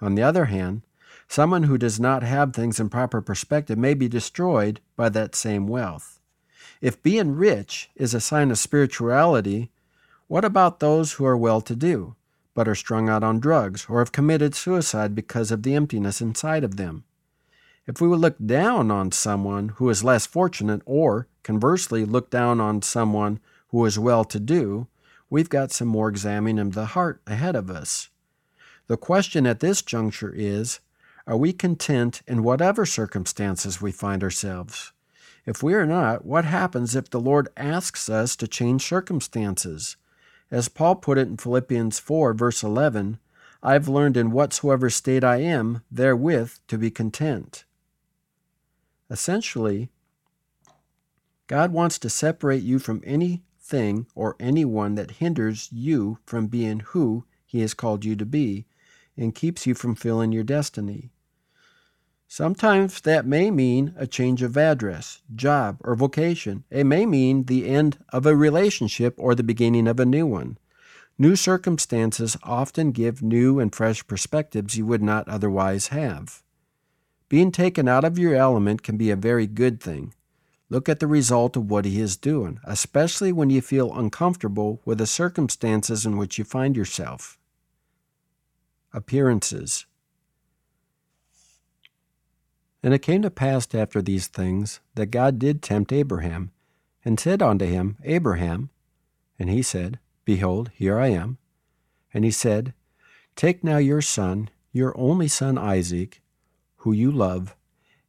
On 0.00 0.14
the 0.14 0.22
other 0.22 0.46
hand, 0.46 0.82
someone 1.28 1.62
who 1.62 1.78
does 1.78 1.98
not 1.98 2.22
have 2.22 2.52
things 2.52 2.78
in 2.78 2.90
proper 2.90 3.22
perspective 3.22 3.78
may 3.78 3.94
be 3.94 4.08
destroyed 4.08 4.80
by 4.96 5.08
that 5.08 5.34
same 5.34 5.66
wealth. 5.66 6.15
If 6.80 7.02
being 7.02 7.36
rich 7.36 7.90
is 7.96 8.14
a 8.14 8.20
sign 8.20 8.50
of 8.50 8.58
spirituality, 8.58 9.70
what 10.28 10.44
about 10.44 10.80
those 10.80 11.14
who 11.14 11.24
are 11.24 11.36
well 11.36 11.60
to 11.62 11.76
do? 11.76 12.16
but 12.56 12.66
are 12.66 12.74
strung 12.74 13.08
out 13.08 13.22
on 13.22 13.38
drugs 13.38 13.86
or 13.88 13.98
have 13.98 14.10
committed 14.10 14.54
suicide 14.54 15.14
because 15.14 15.52
of 15.52 15.62
the 15.62 15.74
emptiness 15.74 16.22
inside 16.22 16.64
of 16.64 16.78
them. 16.78 17.04
If 17.86 18.00
we 18.00 18.08
would 18.08 18.18
look 18.18 18.36
down 18.44 18.90
on 18.90 19.12
someone 19.12 19.68
who 19.76 19.90
is 19.90 20.02
less 20.02 20.26
fortunate, 20.26 20.80
or 20.86 21.28
conversely 21.44 22.04
look 22.04 22.30
down 22.30 22.58
on 22.58 22.82
someone 22.82 23.38
who 23.68 23.84
is 23.84 23.98
well 23.98 24.24
to 24.24 24.40
do, 24.40 24.88
we've 25.28 25.50
got 25.50 25.70
some 25.70 25.86
more 25.86 26.08
examining 26.08 26.58
of 26.58 26.74
the 26.74 26.86
heart 26.86 27.20
ahead 27.26 27.54
of 27.54 27.70
us. 27.70 28.08
The 28.86 28.96
question 28.96 29.46
at 29.46 29.60
this 29.60 29.82
juncture 29.82 30.32
is 30.34 30.80
Are 31.26 31.36
we 31.36 31.52
content 31.52 32.22
in 32.26 32.42
whatever 32.42 32.86
circumstances 32.86 33.82
we 33.82 33.92
find 33.92 34.24
ourselves? 34.24 34.92
If 35.46 35.62
we 35.62 35.74
are 35.74 35.86
not, 35.86 36.26
what 36.26 36.44
happens 36.44 36.96
if 36.96 37.08
the 37.08 37.20
Lord 37.20 37.48
asks 37.56 38.08
us 38.08 38.34
to 38.36 38.48
change 38.48 38.84
circumstances? 38.84 39.96
As 40.50 40.68
Paul 40.68 40.96
put 40.96 41.18
it 41.18 41.28
in 41.28 41.36
Philippians 41.36 42.00
4, 42.00 42.34
verse 42.34 42.64
11, 42.64 43.18
I've 43.62 43.88
learned 43.88 44.16
in 44.16 44.32
whatsoever 44.32 44.90
state 44.90 45.22
I 45.22 45.36
am, 45.36 45.82
therewith 45.90 46.54
to 46.66 46.76
be 46.76 46.90
content. 46.90 47.64
Essentially, 49.08 49.88
God 51.46 51.72
wants 51.72 51.98
to 52.00 52.10
separate 52.10 52.64
you 52.64 52.80
from 52.80 53.02
anything 53.04 54.06
or 54.16 54.36
anyone 54.40 54.96
that 54.96 55.12
hinders 55.12 55.68
you 55.70 56.18
from 56.26 56.48
being 56.48 56.80
who 56.80 57.24
He 57.44 57.60
has 57.60 57.72
called 57.72 58.04
you 58.04 58.16
to 58.16 58.26
be 58.26 58.66
and 59.16 59.34
keeps 59.34 59.64
you 59.64 59.74
from 59.74 59.94
filling 59.94 60.32
your 60.32 60.44
destiny. 60.44 61.12
Sometimes 62.28 63.00
that 63.02 63.24
may 63.24 63.50
mean 63.50 63.94
a 63.96 64.06
change 64.06 64.42
of 64.42 64.56
address, 64.56 65.22
job, 65.34 65.78
or 65.84 65.94
vocation. 65.94 66.64
It 66.70 66.84
may 66.84 67.06
mean 67.06 67.44
the 67.44 67.68
end 67.68 67.98
of 68.10 68.26
a 68.26 68.36
relationship 68.36 69.14
or 69.16 69.34
the 69.34 69.44
beginning 69.44 69.86
of 69.86 70.00
a 70.00 70.04
new 70.04 70.26
one. 70.26 70.58
New 71.18 71.36
circumstances 71.36 72.36
often 72.42 72.90
give 72.90 73.22
new 73.22 73.58
and 73.58 73.74
fresh 73.74 74.06
perspectives 74.06 74.76
you 74.76 74.84
would 74.84 75.02
not 75.02 75.28
otherwise 75.28 75.88
have. 75.88 76.42
Being 77.28 77.52
taken 77.52 77.88
out 77.88 78.04
of 78.04 78.18
your 78.18 78.34
element 78.34 78.82
can 78.82 78.96
be 78.96 79.10
a 79.10 79.16
very 79.16 79.46
good 79.46 79.80
thing. 79.80 80.12
Look 80.68 80.88
at 80.88 80.98
the 80.98 81.06
result 81.06 81.56
of 81.56 81.70
what 81.70 81.84
he 81.84 82.00
is 82.00 82.16
doing, 82.16 82.58
especially 82.64 83.32
when 83.32 83.50
you 83.50 83.60
feel 83.60 83.96
uncomfortable 83.96 84.82
with 84.84 84.98
the 84.98 85.06
circumstances 85.06 86.04
in 86.04 86.16
which 86.16 86.38
you 86.38 86.44
find 86.44 86.76
yourself. 86.76 87.38
Appearances. 88.92 89.86
And 92.86 92.94
it 92.94 93.02
came 93.02 93.20
to 93.22 93.30
pass 93.32 93.66
after 93.74 94.00
these 94.00 94.28
things 94.28 94.78
that 94.94 95.06
God 95.06 95.40
did 95.40 95.60
tempt 95.60 95.92
Abraham, 95.92 96.52
and 97.04 97.18
said 97.18 97.42
unto 97.42 97.64
him, 97.64 97.96
Abraham. 98.04 98.70
And 99.40 99.50
he 99.50 99.60
said, 99.60 99.98
Behold, 100.24 100.70
here 100.72 100.96
I 100.96 101.08
am. 101.08 101.38
And 102.14 102.24
he 102.24 102.30
said, 102.30 102.74
Take 103.34 103.64
now 103.64 103.78
your 103.78 104.00
son, 104.00 104.50
your 104.70 104.96
only 104.96 105.26
son 105.26 105.58
Isaac, 105.58 106.22
who 106.76 106.92
you 106.92 107.10
love, 107.10 107.56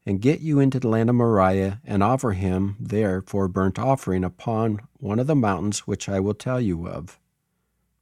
and 0.06 0.22
get 0.22 0.42
you 0.42 0.60
into 0.60 0.80
the 0.80 0.90
land 0.90 1.10
of 1.10 1.16
Moriah, 1.16 1.82
and 1.84 2.04
offer 2.04 2.34
him 2.34 2.76
there 2.80 3.24
for 3.24 3.46
a 3.46 3.50
burnt 3.50 3.80
offering 3.80 4.24
upon 4.24 4.82
one 5.00 5.18
of 5.18 5.26
the 5.26 5.36
mountains 5.36 5.88
which 5.88 6.08
I 6.08 6.20
will 6.20 6.36
tell 6.36 6.62
you 6.62 6.88
of. 6.88 7.20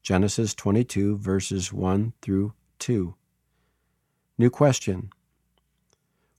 Genesis 0.04 0.54
22, 0.54 1.20
verses 1.20 1.72
1 1.72 2.12
through 2.22 2.52
2. 2.80 3.16
New 4.38 4.50
question 4.50 5.10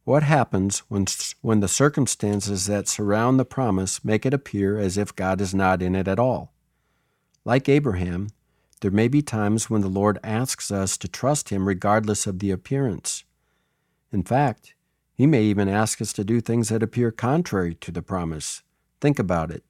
what 0.06 0.22
happens 0.22 0.78
when, 0.88 1.04
when 1.40 1.58
the 1.58 1.66
circumstances 1.66 2.66
that 2.66 2.86
surround 2.86 3.40
the 3.40 3.44
promise 3.44 4.04
make 4.04 4.24
it 4.24 4.32
appear 4.32 4.78
as 4.78 4.96
if 4.96 5.16
God 5.16 5.40
is 5.40 5.52
not 5.52 5.82
in 5.82 5.96
it 5.96 6.06
at 6.06 6.20
all? 6.20 6.52
Like 7.44 7.68
Abraham, 7.68 8.28
there 8.82 8.92
may 8.92 9.08
be 9.08 9.20
times 9.20 9.68
when 9.68 9.80
the 9.80 9.88
Lord 9.88 10.20
asks 10.22 10.70
us 10.70 10.96
to 10.98 11.08
trust 11.08 11.48
Him 11.48 11.66
regardless 11.66 12.24
of 12.28 12.38
the 12.38 12.52
appearance. 12.52 13.24
In 14.12 14.22
fact, 14.22 14.76
He 15.12 15.26
may 15.26 15.42
even 15.42 15.68
ask 15.68 16.00
us 16.00 16.12
to 16.12 16.24
do 16.24 16.40
things 16.40 16.68
that 16.68 16.84
appear 16.84 17.10
contrary 17.10 17.74
to 17.74 17.90
the 17.90 18.00
promise. 18.00 18.62
Think 19.00 19.18
about 19.18 19.50
it. 19.50 19.64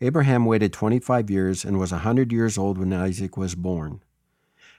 Abraham 0.00 0.46
waited 0.46 0.72
25 0.72 1.28
years 1.28 1.62
and 1.62 1.78
was 1.78 1.92
a 1.92 1.96
100 1.96 2.32
years 2.32 2.56
old 2.56 2.78
when 2.78 2.94
Isaac 2.94 3.36
was 3.36 3.54
born. 3.54 4.00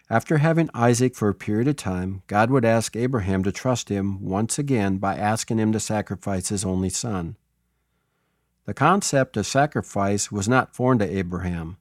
After 0.09 0.37
having 0.37 0.69
Isaac 0.73 1.15
for 1.15 1.27
a 1.27 1.35
period 1.35 1.67
of 1.67 1.75
time, 1.75 2.23
God 2.27 2.49
would 2.49 2.63
ask 2.63 2.95
Abraham 2.95 3.43
to 3.43 3.51
trust 3.51 3.89
him 3.89 4.23
once 4.23 4.57
again 4.57 4.99
by 4.99 5.17
asking 5.17 5.57
him 5.57 5.73
to 5.73 5.81
sacrifice 5.81 6.47
his 6.47 6.63
only 6.63 6.89
son. 6.89 7.35
The 8.65 8.73
concept 8.73 9.35
of 9.35 9.45
sacrifice 9.45 10.31
was 10.31 10.47
not 10.47 10.73
foreign 10.73 10.99
to 10.99 11.17
Abraham, 11.17 11.75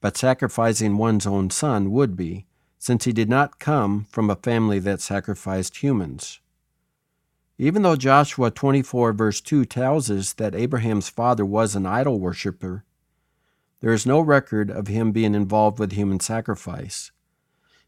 but 0.00 0.16
sacrificing 0.16 0.96
one's 0.96 1.26
own 1.26 1.50
son 1.50 1.92
would 1.92 2.16
be, 2.16 2.46
since 2.78 3.04
he 3.04 3.12
did 3.12 3.28
not 3.28 3.60
come 3.60 4.06
from 4.10 4.28
a 4.28 4.34
family 4.34 4.80
that 4.80 5.00
sacrificed 5.00 5.76
humans. 5.76 6.40
Even 7.58 7.82
though 7.82 7.94
Joshua 7.94 8.50
24, 8.50 9.12
verse 9.12 9.40
2 9.40 9.64
tells 9.66 10.10
us 10.10 10.32
that 10.32 10.56
Abraham's 10.56 11.08
father 11.08 11.44
was 11.44 11.76
an 11.76 11.86
idol 11.86 12.18
worshiper, 12.18 12.84
there 13.78 13.92
is 13.92 14.04
no 14.04 14.20
record 14.20 14.68
of 14.68 14.88
him 14.88 15.12
being 15.12 15.36
involved 15.36 15.78
with 15.78 15.92
human 15.92 16.18
sacrifice. 16.18 17.12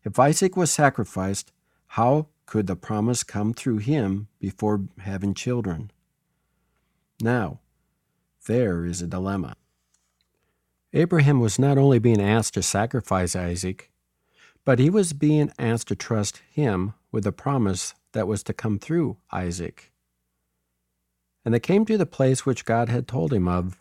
If 0.04 0.18
Isaac 0.18 0.56
was 0.56 0.70
sacrificed, 0.70 1.50
how 1.88 2.26
could 2.46 2.66
the 2.66 2.76
promise 2.76 3.22
come 3.22 3.54
through 3.54 3.78
him 3.78 4.28
before 4.38 4.82
having 4.98 5.32
children? 5.32 5.90
Now, 7.20 7.60
there 8.46 8.84
is 8.84 9.00
a 9.00 9.06
dilemma. 9.06 9.56
Abraham 10.92 11.40
was 11.40 11.58
not 11.58 11.78
only 11.78 11.98
being 11.98 12.20
asked 12.20 12.54
to 12.54 12.62
sacrifice 12.62 13.34
Isaac, 13.34 13.90
but 14.64 14.78
he 14.78 14.90
was 14.90 15.12
being 15.12 15.50
asked 15.58 15.88
to 15.88 15.96
trust 15.96 16.42
him 16.50 16.94
with 17.10 17.24
the 17.24 17.32
promise 17.32 17.94
that 18.12 18.28
was 18.28 18.42
to 18.44 18.52
come 18.52 18.78
through 18.78 19.16
Isaac. 19.32 19.90
And 21.44 21.52
they 21.52 21.60
came 21.60 21.84
to 21.86 21.98
the 21.98 22.06
place 22.06 22.46
which 22.46 22.64
God 22.64 22.88
had 22.88 23.08
told 23.08 23.32
him 23.32 23.48
of. 23.48 23.80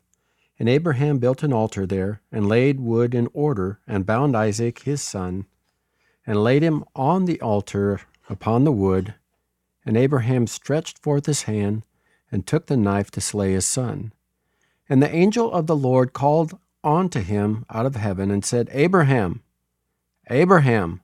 And 0.60 0.70
Abraham 0.70 1.20
built 1.20 1.44
an 1.44 1.54
altar 1.54 1.86
there, 1.86 2.22
and 2.32 2.48
laid 2.48 2.80
wood 2.80 3.14
in 3.14 3.28
order, 3.34 3.80
and 3.88 4.06
bound 4.06 4.36
Isaac 4.36 4.80
his 4.80 5.02
son, 5.02 5.46
and 6.26 6.44
laid 6.44 6.64
him 6.64 6.84
on 6.96 7.26
the 7.26 7.40
altar 7.42 8.02
upon 8.30 8.64
the 8.64 8.72
wood. 8.72 9.14
And 9.86 9.98
Abraham 9.98 10.48
stretched 10.48 11.00
forth 11.00 11.26
his 11.26 11.44
hand, 11.44 11.84
and 12.32 12.48
took 12.48 12.66
the 12.66 12.78
knife 12.78 13.12
to 13.12 13.22
slay 13.22 13.52
his 13.52 13.66
son. 13.66 14.12
And 14.90 15.02
the 15.04 15.14
angel 15.14 15.52
of 15.52 15.68
the 15.68 15.76
Lord 15.76 16.14
called 16.14 16.58
unto 16.84 17.22
him 17.22 17.66
out 17.70 17.86
of 17.86 17.96
heaven, 17.96 18.32
and 18.32 18.44
said, 18.44 18.70
Abraham, 18.72 19.44
Abraham. 20.30 21.02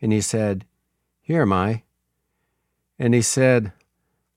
And 0.00 0.12
he 0.12 0.20
said, 0.20 0.64
Here 1.20 1.42
am 1.42 1.52
I. 1.52 1.82
And 2.98 3.14
he 3.14 3.22
said, 3.22 3.72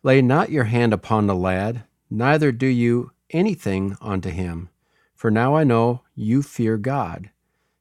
Lay 0.02 0.22
not 0.22 0.50
your 0.50 0.66
hand 0.66 0.94
upon 0.94 1.28
the 1.28 1.36
lad, 1.36 1.84
neither 2.10 2.52
do 2.52 2.68
you 2.68 3.12
anything 3.30 3.98
unto 4.02 4.30
him. 4.30 4.70
For 5.16 5.32
now 5.32 5.56
I 5.56 5.64
know 5.64 6.02
you 6.16 6.42
fear 6.42 6.78
God, 6.78 7.30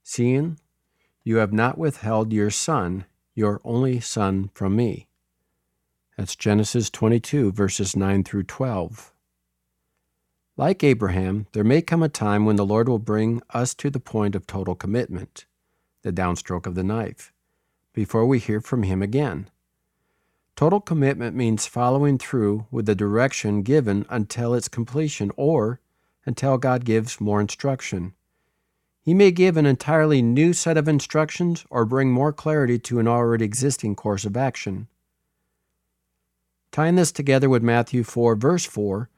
seeing 0.03 0.59
you 1.25 1.37
have 1.37 1.53
not 1.53 1.79
withheld 1.79 2.33
your 2.33 2.51
son, 2.51 3.05
your 3.35 3.61
only 3.65 4.01
son, 4.01 4.51
from 4.55 4.77
me. 4.77 5.07
That's 6.17 6.37
Genesis 6.37 6.91
22, 6.91 7.53
verses 7.53 7.97
9 7.97 8.25
through 8.25 8.45
12. 8.45 9.13
Like 10.57 10.85
Abraham, 10.85 11.47
there 11.53 11.65
may 11.65 11.81
come 11.81 12.03
a 12.03 12.09
time 12.09 12.45
when 12.45 12.57
the 12.57 12.67
Lord 12.67 12.89
will 12.89 12.99
bring 12.99 13.41
us 13.51 13.75
to 13.77 13.89
the 13.89 14.01
point 14.01 14.35
of 14.35 14.47
total 14.47 14.75
commitment, 14.75 15.47
the 16.03 16.13
downstroke 16.13 16.67
of 16.67 16.75
the 16.75 16.85
knife, 16.85 17.33
before 17.95 18.27
we 18.27 18.39
hear 18.39 18.61
from 18.61 18.83
him 18.83 19.03
again. 19.03 19.49
Total 20.55 20.81
commitment 20.81 21.35
means 21.35 21.67
following 21.67 22.19
through 22.19 22.67
with 22.71 22.85
the 22.85 22.95
direction 22.95 23.63
given 23.63 24.05
until 24.11 24.55
its 24.55 24.69
completion 24.69 25.33
or 25.37 25.81
until 26.27 26.59
God 26.59 26.85
gives 26.85 27.21
more 27.21 27.41
instruction. 27.41 28.13
He 29.03 29.15
may 29.15 29.33
give 29.33 29.57
an 29.57 29.67
entirely 29.67 30.23
new 30.23 30.53
set 30.53 30.77
of 30.77 30.87
instructions 30.87 31.65
or 31.71 31.85
bring 31.85 32.12
more 32.12 32.33
clarity 32.33 32.79
to 32.81 33.01
an 33.01 33.09
already 33.09 33.45
existing 33.45 33.97
course 33.97 34.25
of 34.25 34.37
action. 34.37 34.87
Tying 36.71 36.95
this 36.95 37.11
together 37.11 37.49
with 37.51 37.62
Matthew 37.62 38.05
4, 38.05 38.37
verse 38.37 38.65
4, 38.65 39.11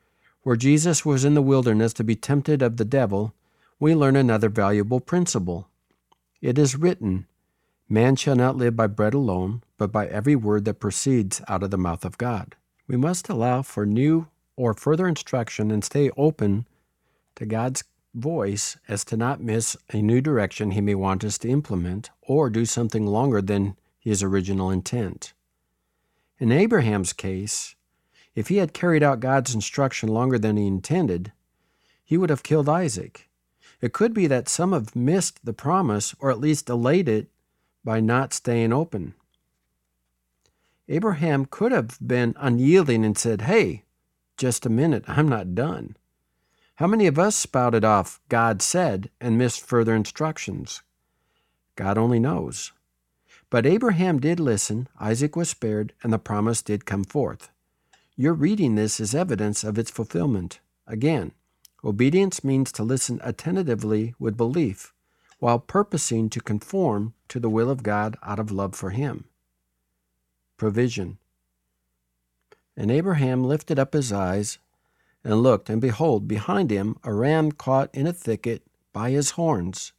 where 0.42 0.56
Jesus 0.56 1.04
was 1.04 1.24
in 1.24 1.34
the 1.34 1.42
wilderness 1.42 1.92
to 1.94 2.04
be 2.04 2.16
tempted 2.16 2.62
of 2.62 2.78
the 2.78 2.84
devil, 2.84 3.34
we 3.78 3.94
learn 3.94 4.16
another 4.16 4.48
valuable 4.48 5.00
principle. 5.00 5.68
It 6.40 6.58
is 6.58 6.76
written, 6.76 7.26
Man 7.88 8.16
shall 8.16 8.36
not 8.36 8.56
live 8.56 8.74
by 8.74 8.86
bread 8.86 9.12
alone, 9.12 9.62
but 9.76 9.92
by 9.92 10.06
every 10.06 10.34
word 10.34 10.64
that 10.64 10.80
proceeds 10.80 11.42
out 11.46 11.62
of 11.62 11.70
the 11.70 11.78
mouth 11.78 12.04
of 12.04 12.18
God. 12.18 12.56
We 12.88 12.96
must 12.96 13.28
allow 13.28 13.62
for 13.62 13.84
new 13.84 14.28
or 14.56 14.72
further 14.72 15.06
instruction 15.06 15.70
and 15.70 15.84
stay 15.84 16.10
open 16.16 16.66
to 17.36 17.44
God's 17.44 17.84
voice 18.14 18.76
as 18.88 19.04
to 19.06 19.16
not 19.16 19.40
miss 19.40 19.76
a 19.92 20.00
new 20.00 20.20
direction 20.20 20.70
He 20.70 20.80
may 20.80 20.94
want 20.94 21.24
us 21.24 21.38
to 21.38 21.48
implement 21.48 22.10
or 22.22 22.48
do 22.48 22.64
something 22.64 23.06
longer 23.06 23.42
than 23.42 23.76
His 23.98 24.22
original 24.22 24.70
intent. 24.70 25.34
In 26.38 26.50
Abraham's 26.50 27.12
case, 27.12 27.74
if 28.34 28.48
he 28.48 28.56
had 28.56 28.74
carried 28.74 29.02
out 29.02 29.20
God's 29.20 29.54
instruction 29.54 30.08
longer 30.08 30.38
than 30.38 30.56
he 30.56 30.66
intended, 30.66 31.32
he 32.04 32.16
would 32.16 32.30
have 32.30 32.42
killed 32.42 32.68
Isaac. 32.68 33.28
It 33.80 33.92
could 33.92 34.12
be 34.12 34.26
that 34.26 34.48
some 34.48 34.72
have 34.72 34.96
missed 34.96 35.44
the 35.44 35.52
promise 35.52 36.14
or 36.18 36.30
at 36.30 36.40
least 36.40 36.66
delayed 36.66 37.08
it 37.08 37.28
by 37.84 38.00
not 38.00 38.32
staying 38.32 38.72
open. 38.72 39.14
Abraham 40.88 41.46
could 41.46 41.72
have 41.72 41.98
been 42.04 42.34
unyielding 42.38 43.04
and 43.04 43.16
said, 43.16 43.42
Hey, 43.42 43.84
just 44.36 44.66
a 44.66 44.70
minute, 44.70 45.04
I'm 45.06 45.28
not 45.28 45.54
done. 45.54 45.96
How 46.76 46.88
many 46.88 47.06
of 47.06 47.20
us 47.20 47.36
spouted 47.36 47.84
off, 47.84 48.20
God 48.28 48.60
said, 48.60 49.08
and 49.20 49.38
missed 49.38 49.64
further 49.64 49.94
instructions? 49.94 50.82
God 51.76 51.96
only 51.96 52.18
knows. 52.18 52.72
But 53.48 53.64
Abraham 53.64 54.18
did 54.18 54.40
listen, 54.40 54.88
Isaac 54.98 55.36
was 55.36 55.50
spared, 55.50 55.92
and 56.02 56.12
the 56.12 56.18
promise 56.18 56.62
did 56.62 56.84
come 56.84 57.04
forth. 57.04 57.48
Your 58.16 58.34
reading 58.34 58.74
this 58.74 58.98
is 58.98 59.14
evidence 59.14 59.62
of 59.62 59.78
its 59.78 59.90
fulfillment. 59.90 60.58
Again, 60.88 61.30
obedience 61.84 62.42
means 62.42 62.72
to 62.72 62.82
listen 62.82 63.20
attentively 63.22 64.14
with 64.18 64.36
belief, 64.36 64.92
while 65.38 65.60
purposing 65.60 66.28
to 66.30 66.40
conform 66.40 67.14
to 67.28 67.38
the 67.38 67.50
will 67.50 67.70
of 67.70 67.84
God 67.84 68.16
out 68.24 68.40
of 68.40 68.50
love 68.50 68.74
for 68.74 68.90
him. 68.90 69.26
Provision. 70.56 71.18
And 72.76 72.90
Abraham 72.90 73.44
lifted 73.44 73.78
up 73.78 73.92
his 73.92 74.12
eyes 74.12 74.58
and 75.24 75.42
looked, 75.42 75.70
and 75.70 75.80
behold, 75.80 76.28
behind 76.28 76.70
him 76.70 76.96
a 77.02 77.12
ram 77.12 77.50
caught 77.50 77.92
in 77.94 78.06
a 78.06 78.12
thicket 78.12 78.62
by 78.92 79.10
his 79.10 79.30
horns. 79.30 79.92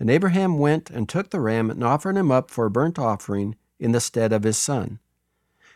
And 0.00 0.10
Abraham 0.10 0.58
went 0.58 0.90
and 0.90 1.08
took 1.08 1.30
the 1.30 1.40
ram 1.40 1.70
and 1.70 1.84
offered 1.84 2.16
him 2.16 2.32
up 2.32 2.50
for 2.50 2.66
a 2.66 2.70
burnt 2.70 2.98
offering 2.98 3.54
in 3.78 3.92
the 3.92 4.00
stead 4.00 4.32
of 4.32 4.42
his 4.42 4.56
son. 4.56 4.98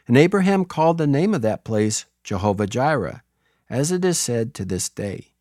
And 0.08 0.16
Abraham 0.16 0.64
called 0.64 0.98
the 0.98 1.06
name 1.06 1.34
of 1.34 1.42
that 1.42 1.64
place 1.64 2.06
Jehovah 2.24 2.66
Jireh, 2.66 3.22
as 3.68 3.92
it 3.92 4.04
is 4.04 4.18
said 4.18 4.54
to 4.54 4.64
this 4.64 4.88
day. 4.88 5.32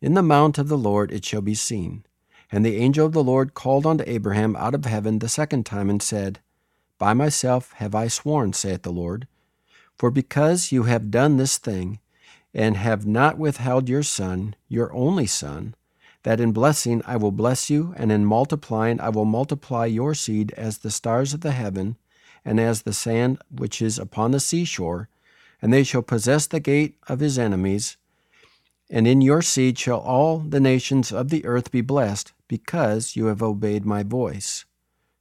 In 0.00 0.14
the 0.14 0.22
mount 0.22 0.58
of 0.58 0.68
the 0.68 0.78
Lord 0.78 1.10
it 1.10 1.24
shall 1.24 1.40
be 1.40 1.54
seen. 1.54 2.04
And 2.52 2.64
the 2.64 2.76
angel 2.76 3.06
of 3.06 3.12
the 3.12 3.24
Lord 3.24 3.54
called 3.54 3.86
unto 3.86 4.04
Abraham 4.06 4.54
out 4.56 4.74
of 4.74 4.84
heaven 4.84 5.18
the 5.18 5.28
second 5.28 5.66
time 5.66 5.90
and 5.90 6.02
said, 6.02 6.40
By 6.98 7.12
myself 7.12 7.72
have 7.74 7.94
I 7.94 8.08
sworn, 8.08 8.52
saith 8.52 8.82
the 8.82 8.92
Lord, 8.92 9.26
for 9.98 10.10
because 10.10 10.70
you 10.70 10.84
have 10.84 11.10
done 11.10 11.38
this 11.38 11.58
thing, 11.58 11.98
and 12.56 12.74
have 12.78 13.06
not 13.06 13.36
withheld 13.36 13.86
your 13.86 14.02
son, 14.02 14.56
your 14.66 14.90
only 14.94 15.26
son, 15.26 15.74
that 16.22 16.40
in 16.40 16.52
blessing 16.52 17.02
I 17.06 17.18
will 17.18 17.30
bless 17.30 17.68
you, 17.68 17.92
and 17.98 18.10
in 18.10 18.24
multiplying 18.24 18.98
I 18.98 19.10
will 19.10 19.26
multiply 19.26 19.84
your 19.84 20.14
seed 20.14 20.52
as 20.56 20.78
the 20.78 20.90
stars 20.90 21.34
of 21.34 21.42
the 21.42 21.52
heaven, 21.52 21.96
and 22.46 22.58
as 22.58 22.82
the 22.82 22.94
sand 22.94 23.42
which 23.50 23.82
is 23.82 23.98
upon 23.98 24.30
the 24.30 24.40
seashore, 24.40 25.10
and 25.60 25.70
they 25.70 25.84
shall 25.84 26.00
possess 26.00 26.46
the 26.46 26.58
gate 26.58 26.96
of 27.08 27.20
his 27.20 27.38
enemies. 27.38 27.98
And 28.88 29.06
in 29.06 29.20
your 29.20 29.42
seed 29.42 29.78
shall 29.78 29.98
all 29.98 30.38
the 30.38 30.60
nations 30.60 31.12
of 31.12 31.28
the 31.28 31.44
earth 31.44 31.70
be 31.70 31.82
blessed, 31.82 32.32
because 32.48 33.16
you 33.16 33.26
have 33.26 33.42
obeyed 33.42 33.84
my 33.84 34.02
voice. 34.02 34.64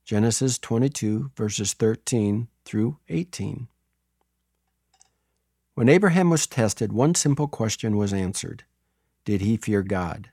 Genesis 0.05 0.57
22, 0.57 1.31
verses 1.35 1.73
13 1.73 2.47
through 2.63 2.97
18. 3.09 3.67
When 5.75 5.88
Abraham 5.89 6.29
was 6.29 6.47
tested, 6.47 6.91
one 6.91 7.15
simple 7.15 7.47
question 7.47 7.95
was 7.95 8.13
answered 8.13 8.63
Did 9.23 9.41
he 9.41 9.57
fear 9.57 9.83
God? 9.83 10.31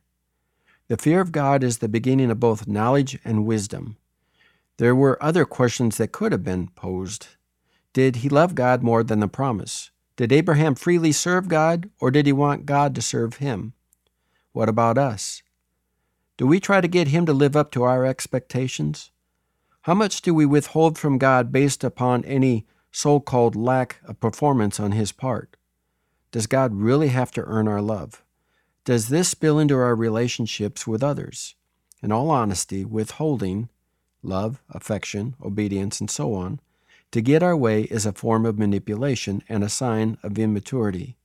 The 0.88 0.96
fear 0.96 1.20
of 1.20 1.32
God 1.32 1.62
is 1.62 1.78
the 1.78 1.88
beginning 1.88 2.30
of 2.30 2.40
both 2.40 2.66
knowledge 2.66 3.18
and 3.24 3.44
wisdom. 3.44 3.96
There 4.78 4.94
were 4.94 5.22
other 5.22 5.44
questions 5.44 5.98
that 5.98 6.12
could 6.12 6.32
have 6.32 6.42
been 6.44 6.68
posed. 6.68 7.28
Did 7.92 8.16
he 8.16 8.28
love 8.28 8.54
God 8.54 8.82
more 8.82 9.04
than 9.04 9.20
the 9.20 9.28
promise? 9.28 9.90
Did 10.16 10.32
Abraham 10.32 10.74
freely 10.74 11.12
serve 11.12 11.48
God, 11.48 11.90
or 12.00 12.10
did 12.10 12.26
he 12.26 12.32
want 12.32 12.64
God 12.64 12.94
to 12.94 13.02
serve 13.02 13.36
him? 13.36 13.74
What 14.52 14.68
about 14.68 14.98
us? 14.98 15.42
Do 16.36 16.46
we 16.46 16.60
try 16.60 16.80
to 16.80 16.88
get 16.88 17.08
Him 17.08 17.24
to 17.26 17.32
live 17.32 17.56
up 17.56 17.70
to 17.72 17.84
our 17.84 18.04
expectations? 18.04 19.10
How 19.82 19.94
much 19.94 20.22
do 20.22 20.34
we 20.34 20.44
withhold 20.44 20.98
from 20.98 21.18
God 21.18 21.52
based 21.52 21.84
upon 21.84 22.24
any 22.24 22.66
so 22.92 23.18
called 23.18 23.56
lack 23.56 23.98
of 24.04 24.20
performance 24.20 24.78
on 24.78 24.92
His 24.92 25.10
part? 25.10 25.56
Does 26.30 26.46
God 26.46 26.74
really 26.74 27.08
have 27.08 27.32
to 27.32 27.44
earn 27.44 27.66
our 27.66 27.82
love? 27.82 28.22
Does 28.84 29.08
this 29.08 29.28
spill 29.28 29.58
into 29.58 29.76
our 29.76 29.96
relationships 29.96 30.86
with 30.86 31.02
others? 31.02 31.56
In 32.02 32.12
all 32.12 32.30
honesty, 32.30 32.84
withholding 32.84 33.68
love, 34.22 34.60
affection, 34.70 35.34
obedience, 35.42 36.00
and 36.00 36.10
so 36.10 36.34
on 36.34 36.60
to 37.12 37.20
get 37.20 37.42
our 37.42 37.56
way 37.56 37.82
is 37.82 38.06
a 38.06 38.12
form 38.12 38.46
of 38.46 38.58
manipulation 38.58 39.42
and 39.48 39.62
a 39.62 39.68
sign 39.68 40.16
of 40.22 40.38
immaturity. 40.38 41.16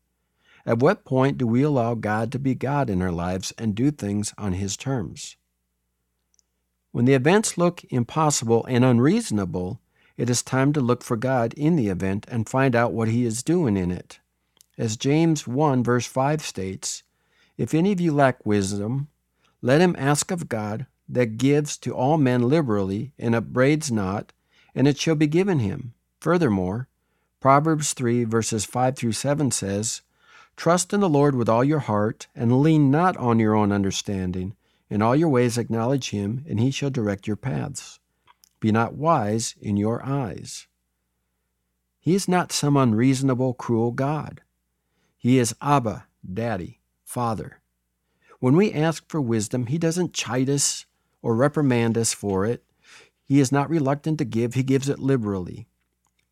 At 0.65 0.79
what 0.79 1.05
point 1.05 1.37
do 1.37 1.47
we 1.47 1.63
allow 1.63 1.95
God 1.95 2.29
to 2.33 2.39
be 2.39 2.55
God 2.55 2.89
in 2.89 3.01
our 3.01 3.11
lives 3.11 3.53
and 3.57 3.73
do 3.73 3.89
things 3.89 4.33
on 4.37 4.53
His 4.53 4.75
terms? 4.75 5.37
When 6.91 7.05
the 7.05 7.13
events 7.13 7.57
look 7.57 7.85
impossible 7.85 8.65
and 8.65 8.83
unreasonable, 8.83 9.79
it 10.17 10.29
is 10.29 10.41
time 10.41 10.73
to 10.73 10.81
look 10.81 11.03
for 11.03 11.15
God 11.15 11.53
in 11.53 11.75
the 11.75 11.87
event 11.87 12.25
and 12.29 12.49
find 12.49 12.75
out 12.75 12.91
what 12.91 13.07
He 13.07 13.23
is 13.23 13.43
doing 13.43 13.77
in 13.77 13.91
it. 13.91 14.19
As 14.77 14.97
James 14.97 15.47
1 15.47 15.83
verse 15.83 16.05
5 16.05 16.41
states, 16.41 17.03
If 17.57 17.73
any 17.73 17.91
of 17.91 18.01
you 18.01 18.11
lack 18.11 18.45
wisdom, 18.45 19.07
let 19.61 19.81
him 19.81 19.95
ask 19.97 20.29
of 20.29 20.49
God 20.49 20.85
that 21.09 21.37
gives 21.37 21.77
to 21.77 21.95
all 21.95 22.17
men 22.17 22.43
liberally 22.47 23.13
and 23.17 23.33
upbraids 23.33 23.91
not, 23.91 24.33
and 24.75 24.87
it 24.87 24.99
shall 24.99 25.15
be 25.15 25.27
given 25.27 25.59
him. 25.59 25.93
Furthermore, 26.19 26.87
Proverbs 27.39 27.93
3 27.93 28.23
verses 28.25 28.65
5 28.65 28.95
through 28.95 29.13
7 29.13 29.51
says, 29.51 30.01
Trust 30.55 30.93
in 30.93 30.99
the 30.99 31.09
Lord 31.09 31.35
with 31.35 31.49
all 31.49 31.63
your 31.63 31.79
heart, 31.79 32.27
and 32.35 32.61
lean 32.61 32.89
not 32.91 33.15
on 33.17 33.39
your 33.39 33.55
own 33.55 33.71
understanding. 33.71 34.55
In 34.89 35.01
all 35.01 35.15
your 35.15 35.29
ways 35.29 35.57
acknowledge 35.57 36.09
him, 36.09 36.43
and 36.47 36.59
he 36.59 36.71
shall 36.71 36.89
direct 36.89 37.27
your 37.27 37.35
paths. 37.35 37.99
Be 38.59 38.71
not 38.71 38.93
wise 38.93 39.55
in 39.61 39.77
your 39.77 40.03
eyes. 40.03 40.67
He 41.99 42.15
is 42.15 42.27
not 42.27 42.51
some 42.51 42.77
unreasonable, 42.77 43.53
cruel 43.53 43.91
God. 43.91 44.41
He 45.17 45.39
is 45.39 45.55
Abba, 45.61 46.05
Daddy, 46.33 46.79
Father. 47.03 47.59
When 48.39 48.55
we 48.55 48.71
ask 48.71 49.09
for 49.09 49.19
wisdom, 49.19 49.67
he 49.67 49.77
doesn't 49.77 50.13
chide 50.13 50.49
us 50.49 50.85
or 51.21 51.35
reprimand 51.35 51.97
us 51.97 52.13
for 52.13 52.45
it. 52.45 52.63
He 53.25 53.39
is 53.39 53.51
not 53.51 53.69
reluctant 53.69 54.19
to 54.19 54.25
give, 54.25 54.53
he 54.53 54.63
gives 54.63 54.89
it 54.89 54.99
liberally. 54.99 55.67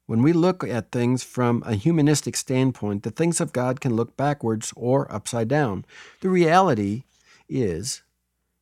When 0.05 0.21
we 0.21 0.33
look 0.33 0.63
at 0.63 0.91
things 0.91 1.23
from 1.23 1.63
a 1.65 1.73
humanistic 1.73 2.37
standpoint, 2.37 3.03
the 3.03 3.11
things 3.11 3.41
of 3.41 3.53
God 3.53 3.81
can 3.81 3.95
look 3.95 4.15
backwards 4.15 4.71
or 4.75 5.11
upside 5.11 5.47
down. 5.47 5.83
The 6.21 6.29
reality 6.29 7.03
is, 7.49 8.03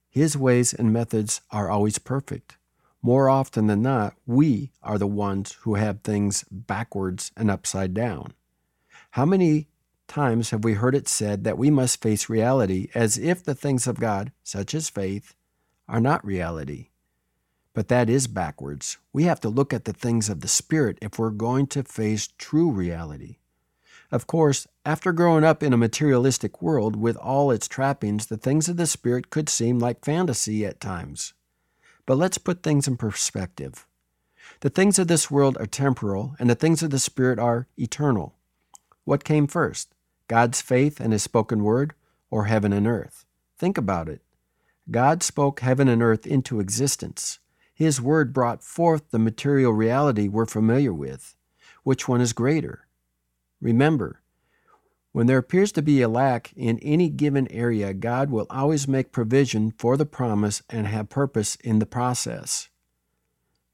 His 0.10 0.38
ways 0.38 0.74
and 0.74 0.94
methods 0.94 1.42
are 1.52 1.70
always 1.70 1.98
perfect. 2.00 2.58
More 3.06 3.28
often 3.28 3.68
than 3.68 3.82
not, 3.82 4.16
we 4.26 4.72
are 4.82 4.98
the 4.98 5.06
ones 5.06 5.58
who 5.62 5.76
have 5.76 6.00
things 6.02 6.46
backwards 6.50 7.34
and 7.36 7.52
upside 7.52 7.94
down. 7.94 8.34
How 9.12 9.26
many 9.26 9.68
times 10.08 10.52
have 10.52 10.64
we 10.64 10.76
heard 10.76 10.96
it 10.96 11.10
said 11.10 11.44
that 11.44 11.58
we 11.58 11.70
must 11.70 12.02
face 12.02 12.30
reality 12.30 12.88
as 12.96 13.18
if 13.18 13.44
the 13.44 13.56
things 13.56 13.88
of 13.88 14.00
God, 14.00 14.32
such 14.42 14.74
as 14.74 14.90
faith, 14.90 15.36
are 15.90 16.00
not 16.00 16.26
reality? 16.26 16.92
But 17.74 17.90
that 17.90 18.10
is 18.10 18.28
backwards. 18.28 18.98
We 19.12 19.24
have 19.24 19.42
to 19.42 19.50
look 19.50 19.74
at 19.74 19.84
the 19.84 19.92
things 19.92 20.30
of 20.30 20.40
the 20.40 20.48
Spirit 20.48 20.98
if 21.02 21.20
we're 21.20 21.30
going 21.30 21.68
to 21.68 21.84
face 21.84 22.30
true 22.38 22.72
reality. 22.72 23.40
Of 24.12 24.28
course, 24.28 24.66
after 24.86 25.12
growing 25.12 25.44
up 25.44 25.62
in 25.62 25.74
a 25.74 25.78
materialistic 25.78 26.62
world 26.62 26.96
with 26.96 27.18
all 27.18 27.52
its 27.52 27.68
trappings, 27.68 28.28
the 28.28 28.38
things 28.38 28.70
of 28.70 28.78
the 28.78 28.88
Spirit 28.88 29.30
could 29.30 29.50
seem 29.50 29.78
like 29.80 30.06
fantasy 30.06 30.66
at 30.66 30.80
times. 30.80 31.34
But 32.06 32.18
let's 32.18 32.38
put 32.38 32.64
things 32.64 32.88
in 32.88 32.98
perspective. 32.98 33.88
The 34.60 34.70
things 34.70 35.00
of 35.00 35.08
this 35.08 35.32
world 35.32 35.58
are 35.60 35.66
temporal, 35.66 36.36
and 36.40 36.50
the 36.50 36.56
things 36.56 36.84
of 36.84 36.90
the 36.90 37.00
Spirit 37.00 37.40
are 37.40 37.68
eternal. 37.78 38.36
What 39.06 39.24
came 39.24 39.48
first, 39.48 39.94
God's 40.28 40.62
faith 40.62 41.00
and 41.00 41.14
His 41.14 41.24
spoken 41.24 41.64
word, 41.64 41.94
or 42.30 42.46
heaven 42.46 42.74
and 42.74 42.88
earth? 42.88 43.26
Think 43.58 43.78
about 43.78 44.10
it. 44.10 44.22
God 44.92 45.24
spoke 45.24 45.62
heaven 45.62 45.88
and 45.88 46.04
earth 46.04 46.28
into 46.28 46.60
existence. 46.60 47.40
His 47.74 48.02
word 48.02 48.34
brought 48.34 48.64
forth 48.64 49.12
the 49.12 49.20
material 49.20 49.72
reality 49.72 50.28
we're 50.28 50.46
familiar 50.46 50.94
with. 50.94 51.36
Which 51.84 52.08
one 52.08 52.22
is 52.22 52.34
greater? 52.34 52.88
Remember, 53.62 54.22
when 55.14 55.28
there 55.28 55.38
appears 55.38 55.72
to 55.72 55.82
be 55.84 56.02
a 56.02 56.10
lack 56.10 56.52
in 56.56 56.80
any 56.80 57.08
given 57.08 57.48
area, 57.52 57.94
God 57.94 58.32
will 58.32 58.48
always 58.50 58.88
make 58.88 59.12
provision 59.12 59.72
for 59.78 59.96
the 59.96 60.08
promise 60.08 60.64
and 60.72 60.88
have 60.88 61.08
purpose 61.08 61.56
in 61.58 61.78
the 61.78 61.86
process. 61.86 62.70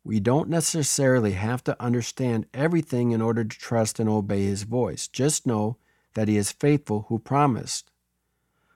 We 0.04 0.20
don't 0.20 0.50
necessarily 0.50 1.32
have 1.32 1.64
to 1.64 1.82
understand 1.82 2.46
everything 2.54 3.12
in 3.12 3.22
order 3.22 3.46
to 3.46 3.58
trust 3.58 4.02
and 4.02 4.10
obey 4.10 4.44
His 4.44 4.64
voice. 4.64 5.08
Just 5.08 5.48
know 5.48 5.78
that 6.14 6.28
He 6.28 6.36
is 6.36 6.52
faithful 6.52 7.06
who 7.08 7.20
promised. 7.20 7.90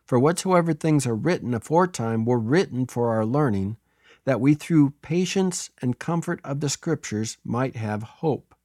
For 0.06 0.18
whatsoever 0.18 0.74
things 0.74 1.06
are 1.06 1.16
written 1.16 1.54
aforetime 1.54 2.24
were 2.24 2.40
written 2.40 2.88
for 2.88 3.10
our 3.10 3.26
learning, 3.26 3.76
that 4.24 4.40
we 4.40 4.54
through 4.54 4.94
patience 5.02 5.70
and 5.82 6.00
comfort 6.00 6.40
of 6.46 6.62
the 6.62 6.70
Scriptures 6.70 7.38
might 7.44 7.76
have 7.76 8.04
hope. 8.04 8.56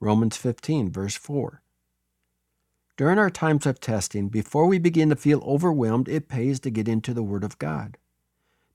Romans 0.00 0.38
15, 0.38 0.90
verse 0.90 1.16
4. 1.16 1.60
During 2.96 3.18
our 3.18 3.28
times 3.28 3.66
of 3.66 3.78
testing, 3.78 4.28
before 4.28 4.66
we 4.66 4.78
begin 4.78 5.10
to 5.10 5.16
feel 5.16 5.42
overwhelmed, 5.44 6.08
it 6.08 6.28
pays 6.28 6.58
to 6.60 6.70
get 6.70 6.88
into 6.88 7.12
the 7.12 7.22
Word 7.22 7.44
of 7.44 7.58
God. 7.58 7.98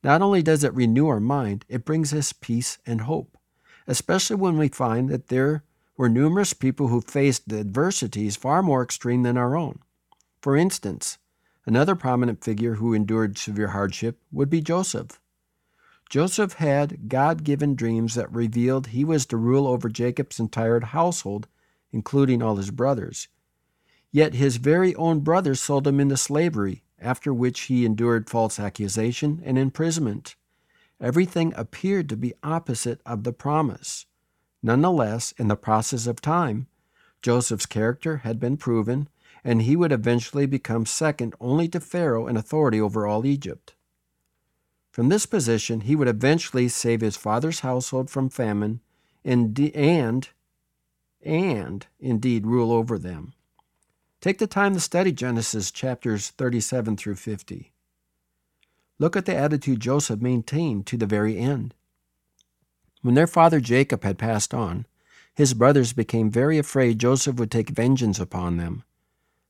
Not 0.03 0.21
only 0.21 0.43
does 0.43 0.63
it 0.63 0.73
renew 0.75 1.07
our 1.07 1.19
mind, 1.19 1.65
it 1.67 1.85
brings 1.85 2.13
us 2.13 2.31
peace 2.31 2.77
and 2.85 3.01
hope, 3.01 3.35
especially 3.87 4.35
when 4.35 4.57
we 4.57 4.67
find 4.67 5.09
that 5.09 5.29
there 5.29 5.63
were 5.97 6.09
numerous 6.09 6.53
people 6.53 6.89
who 6.89 7.01
faced 7.01 7.51
adversities 7.51 8.35
far 8.35 8.61
more 8.61 8.83
extreme 8.83 9.23
than 9.23 9.37
our 9.37 9.55
own. 9.55 9.79
For 10.39 10.55
instance, 10.55 11.17
another 11.65 11.95
prominent 11.95 12.43
figure 12.43 12.75
who 12.75 12.93
endured 12.93 13.37
severe 13.39 13.69
hardship 13.69 14.19
would 14.31 14.49
be 14.49 14.61
Joseph. 14.61 15.19
Joseph 16.09 16.53
had 16.53 17.09
God 17.09 17.43
given 17.43 17.73
dreams 17.73 18.15
that 18.15 18.31
revealed 18.31 18.87
he 18.87 19.03
was 19.03 19.25
to 19.27 19.37
rule 19.37 19.65
over 19.65 19.89
Jacob's 19.89 20.39
entire 20.39 20.79
household, 20.79 21.47
including 21.91 22.41
all 22.43 22.57
his 22.57 22.69
brothers. 22.69 23.27
Yet 24.11 24.33
his 24.33 24.57
very 24.57 24.93
own 24.95 25.21
brothers 25.21 25.61
sold 25.61 25.87
him 25.87 25.99
into 25.99 26.17
slavery, 26.17 26.83
after 26.99 27.33
which 27.33 27.61
he 27.61 27.85
endured 27.85 28.29
false 28.29 28.59
accusation 28.59 29.41
and 29.45 29.57
imprisonment. 29.57 30.35
Everything 30.99 31.53
appeared 31.55 32.09
to 32.09 32.17
be 32.17 32.33
opposite 32.43 33.01
of 33.05 33.23
the 33.23 33.33
promise. 33.33 34.05
Nonetheless, 34.61 35.33
in 35.37 35.47
the 35.47 35.55
process 35.55 36.05
of 36.05 36.21
time, 36.21 36.67
Joseph's 37.21 37.65
character 37.65 38.17
had 38.17 38.39
been 38.39 38.57
proven, 38.57 39.07
and 39.43 39.63
he 39.63 39.75
would 39.75 39.91
eventually 39.91 40.45
become 40.45 40.85
second 40.85 41.33
only 41.39 41.67
to 41.69 41.79
Pharaoh 41.79 42.27
in 42.27 42.37
authority 42.37 42.79
over 42.79 43.07
all 43.07 43.25
Egypt. 43.25 43.73
From 44.91 45.09
this 45.09 45.25
position, 45.25 45.81
he 45.81 45.95
would 45.95 46.07
eventually 46.07 46.67
save 46.67 47.01
his 47.01 47.15
father's 47.15 47.61
household 47.61 48.09
from 48.09 48.29
famine 48.29 48.81
and, 49.23 49.57
and, 49.73 50.29
and 51.23 51.87
indeed 51.99 52.45
rule 52.45 52.71
over 52.71 52.99
them. 52.99 53.33
Take 54.21 54.37
the 54.37 54.45
time 54.45 54.75
to 54.75 54.79
study 54.79 55.11
Genesis 55.11 55.71
chapters 55.71 56.29
37 56.29 56.95
through 56.95 57.15
50. 57.15 57.71
Look 58.99 59.15
at 59.15 59.25
the 59.25 59.35
attitude 59.35 59.79
Joseph 59.79 60.21
maintained 60.21 60.85
to 60.85 60.97
the 60.97 61.07
very 61.07 61.39
end. 61.39 61.73
When 63.01 63.15
their 63.15 63.25
father 63.25 63.59
Jacob 63.59 64.03
had 64.03 64.19
passed 64.19 64.53
on, 64.53 64.85
his 65.33 65.55
brothers 65.55 65.91
became 65.91 66.29
very 66.29 66.59
afraid 66.59 66.99
Joseph 66.99 67.37
would 67.37 67.49
take 67.49 67.69
vengeance 67.69 68.19
upon 68.19 68.57
them. 68.57 68.83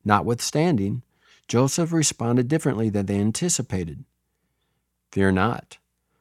Notwithstanding, 0.05 1.01
Joseph 1.49 1.91
responded 1.91 2.47
differently 2.47 2.89
than 2.89 3.07
they 3.07 3.19
anticipated. 3.19 4.05
Fear 5.11 5.33
not, 5.33 5.79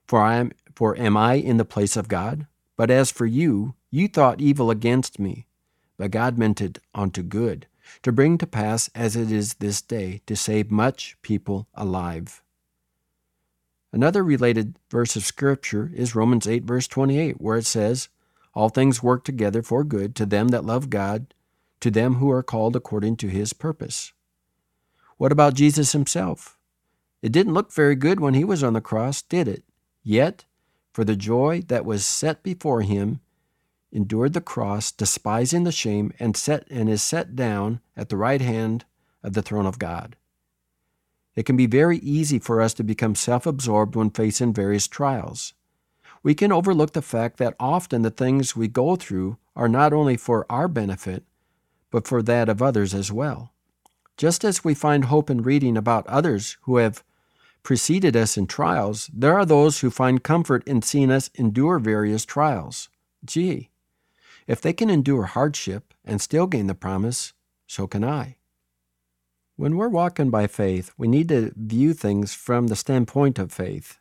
for 0.08 0.20
I 0.20 0.36
am 0.38 0.50
for 0.74 0.98
am 0.98 1.16
I 1.16 1.34
in 1.34 1.56
the 1.56 1.64
place 1.64 1.96
of 1.96 2.08
God? 2.08 2.48
But 2.76 2.90
as 2.90 3.12
for 3.12 3.26
you, 3.26 3.74
you 3.92 4.08
thought 4.08 4.40
evil 4.40 4.72
against 4.72 5.20
me, 5.20 5.46
but 5.96 6.10
God 6.10 6.36
meant 6.36 6.60
it 6.60 6.78
unto 6.94 7.22
good, 7.22 7.68
to 8.02 8.12
bring 8.12 8.38
to 8.38 8.46
pass 8.46 8.88
as 8.94 9.16
it 9.16 9.30
is 9.30 9.54
this 9.54 9.82
day, 9.82 10.20
to 10.26 10.36
save 10.36 10.70
much 10.70 11.16
people 11.22 11.68
alive. 11.74 12.42
Another 13.92 14.22
related 14.22 14.78
verse 14.90 15.16
of 15.16 15.24
Scripture 15.24 15.90
is 15.94 16.14
Romans 16.14 16.46
8, 16.46 16.64
verse 16.64 16.86
28, 16.86 17.40
where 17.40 17.58
it 17.58 17.66
says, 17.66 18.08
All 18.54 18.68
things 18.68 19.02
work 19.02 19.24
together 19.24 19.62
for 19.62 19.82
good 19.82 20.14
to 20.16 20.26
them 20.26 20.48
that 20.48 20.64
love 20.64 20.90
God, 20.90 21.34
to 21.80 21.90
them 21.90 22.14
who 22.14 22.30
are 22.30 22.42
called 22.42 22.76
according 22.76 23.16
to 23.16 23.28
his 23.28 23.52
purpose. 23.52 24.12
What 25.16 25.32
about 25.32 25.54
Jesus 25.54 25.92
himself? 25.92 26.56
It 27.20 27.32
didn't 27.32 27.54
look 27.54 27.72
very 27.72 27.96
good 27.96 28.20
when 28.20 28.34
he 28.34 28.44
was 28.44 28.62
on 28.62 28.72
the 28.72 28.80
cross, 28.80 29.22
did 29.22 29.48
it? 29.48 29.64
Yet, 30.02 30.44
for 30.92 31.04
the 31.04 31.16
joy 31.16 31.62
that 31.68 31.84
was 31.84 32.06
set 32.06 32.42
before 32.42 32.82
him, 32.82 33.20
endured 33.92 34.32
the 34.32 34.40
cross, 34.40 34.92
despising 34.92 35.64
the 35.64 35.72
shame, 35.72 36.12
and 36.18 36.36
set 36.36 36.66
and 36.70 36.88
is 36.88 37.02
set 37.02 37.34
down 37.34 37.80
at 37.96 38.08
the 38.08 38.16
right 38.16 38.40
hand 38.40 38.84
of 39.22 39.32
the 39.32 39.42
throne 39.42 39.66
of 39.66 39.78
God. 39.78 40.16
It 41.34 41.44
can 41.44 41.56
be 41.56 41.66
very 41.66 41.98
easy 41.98 42.38
for 42.38 42.60
us 42.60 42.74
to 42.74 42.84
become 42.84 43.14
self-absorbed 43.14 43.94
when 43.96 44.10
facing 44.10 44.52
various 44.52 44.88
trials. 44.88 45.54
We 46.22 46.34
can 46.34 46.52
overlook 46.52 46.92
the 46.92 47.02
fact 47.02 47.38
that 47.38 47.56
often 47.58 48.02
the 48.02 48.10
things 48.10 48.54
we 48.54 48.68
go 48.68 48.96
through 48.96 49.38
are 49.56 49.68
not 49.68 49.92
only 49.92 50.16
for 50.16 50.44
our 50.50 50.68
benefit, 50.68 51.24
but 51.90 52.06
for 52.06 52.22
that 52.22 52.48
of 52.48 52.60
others 52.60 52.94
as 52.94 53.10
well. 53.10 53.52
Just 54.16 54.44
as 54.44 54.62
we 54.62 54.74
find 54.74 55.06
hope 55.06 55.30
in 55.30 55.42
reading 55.42 55.76
about 55.76 56.06
others 56.06 56.58
who 56.62 56.76
have 56.76 57.02
preceded 57.62 58.16
us 58.16 58.36
in 58.36 58.46
trials, 58.46 59.10
there 59.12 59.38
are 59.38 59.46
those 59.46 59.80
who 59.80 59.90
find 59.90 60.22
comfort 60.22 60.66
in 60.66 60.82
seeing 60.82 61.10
us 61.10 61.30
endure 61.34 61.78
various 61.78 62.24
trials. 62.24 62.88
Gee, 63.24 63.70
if 64.50 64.60
they 64.60 64.72
can 64.72 64.90
endure 64.90 65.26
hardship 65.26 65.94
and 66.04 66.20
still 66.20 66.48
gain 66.48 66.66
the 66.66 66.74
promise, 66.74 67.34
so 67.68 67.86
can 67.86 68.02
I. 68.02 68.34
When 69.54 69.76
we're 69.76 69.88
walking 69.88 70.28
by 70.28 70.48
faith, 70.48 70.90
we 70.98 71.06
need 71.06 71.28
to 71.28 71.52
view 71.54 71.94
things 71.94 72.34
from 72.34 72.66
the 72.66 72.74
standpoint 72.74 73.38
of 73.38 73.52
faith. 73.52 73.98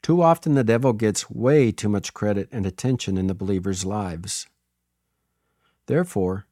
Too 0.00 0.22
often, 0.22 0.54
the 0.54 0.62
devil 0.62 0.92
gets 0.92 1.28
way 1.28 1.72
too 1.72 1.88
much 1.88 2.14
credit 2.14 2.48
and 2.52 2.64
attention 2.64 3.18
in 3.18 3.26
the 3.26 3.34
believers' 3.34 3.84
lives. 3.84 4.46
Therefore, 5.86 6.46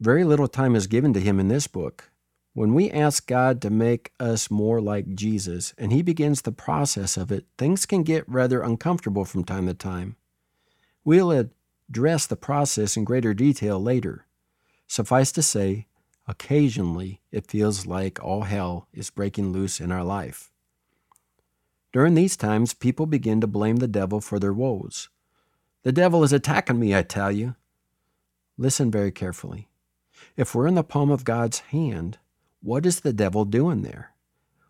very 0.00 0.24
little 0.24 0.48
time 0.48 0.74
is 0.74 0.86
given 0.86 1.12
to 1.12 1.20
him 1.20 1.38
in 1.38 1.48
this 1.48 1.66
book. 1.66 2.10
When 2.54 2.72
we 2.72 2.90
ask 2.90 3.26
God 3.26 3.60
to 3.60 3.68
make 3.68 4.12
us 4.18 4.50
more 4.50 4.80
like 4.80 5.14
Jesus 5.14 5.74
and 5.76 5.92
He 5.92 6.00
begins 6.00 6.40
the 6.40 6.52
process 6.52 7.18
of 7.18 7.30
it, 7.30 7.44
things 7.58 7.84
can 7.84 8.02
get 8.02 8.26
rather 8.26 8.62
uncomfortable 8.62 9.26
from 9.26 9.44
time 9.44 9.66
to 9.66 9.74
time. 9.74 10.16
We'll 11.04 11.32
address 11.88 12.26
the 12.26 12.36
process 12.36 12.96
in 12.96 13.04
greater 13.04 13.34
detail 13.34 13.82
later. 13.82 14.26
Suffice 14.86 15.32
to 15.32 15.42
say, 15.42 15.86
Occasionally, 16.28 17.20
it 17.30 17.50
feels 17.50 17.86
like 17.86 18.22
all 18.22 18.42
hell 18.42 18.88
is 18.92 19.10
breaking 19.10 19.52
loose 19.52 19.80
in 19.80 19.90
our 19.90 20.04
life. 20.04 20.52
During 21.92 22.14
these 22.14 22.36
times, 22.36 22.74
people 22.74 23.06
begin 23.06 23.40
to 23.40 23.46
blame 23.46 23.76
the 23.76 23.88
devil 23.88 24.20
for 24.20 24.38
their 24.38 24.52
woes. 24.52 25.08
The 25.82 25.92
devil 25.92 26.22
is 26.22 26.32
attacking 26.32 26.78
me, 26.78 26.94
I 26.94 27.02
tell 27.02 27.32
you. 27.32 27.56
Listen 28.56 28.90
very 28.90 29.10
carefully. 29.10 29.68
If 30.36 30.54
we're 30.54 30.68
in 30.68 30.76
the 30.76 30.84
palm 30.84 31.10
of 31.10 31.24
God's 31.24 31.58
hand, 31.58 32.18
what 32.62 32.86
is 32.86 33.00
the 33.00 33.12
devil 33.12 33.44
doing 33.44 33.82
there? 33.82 34.12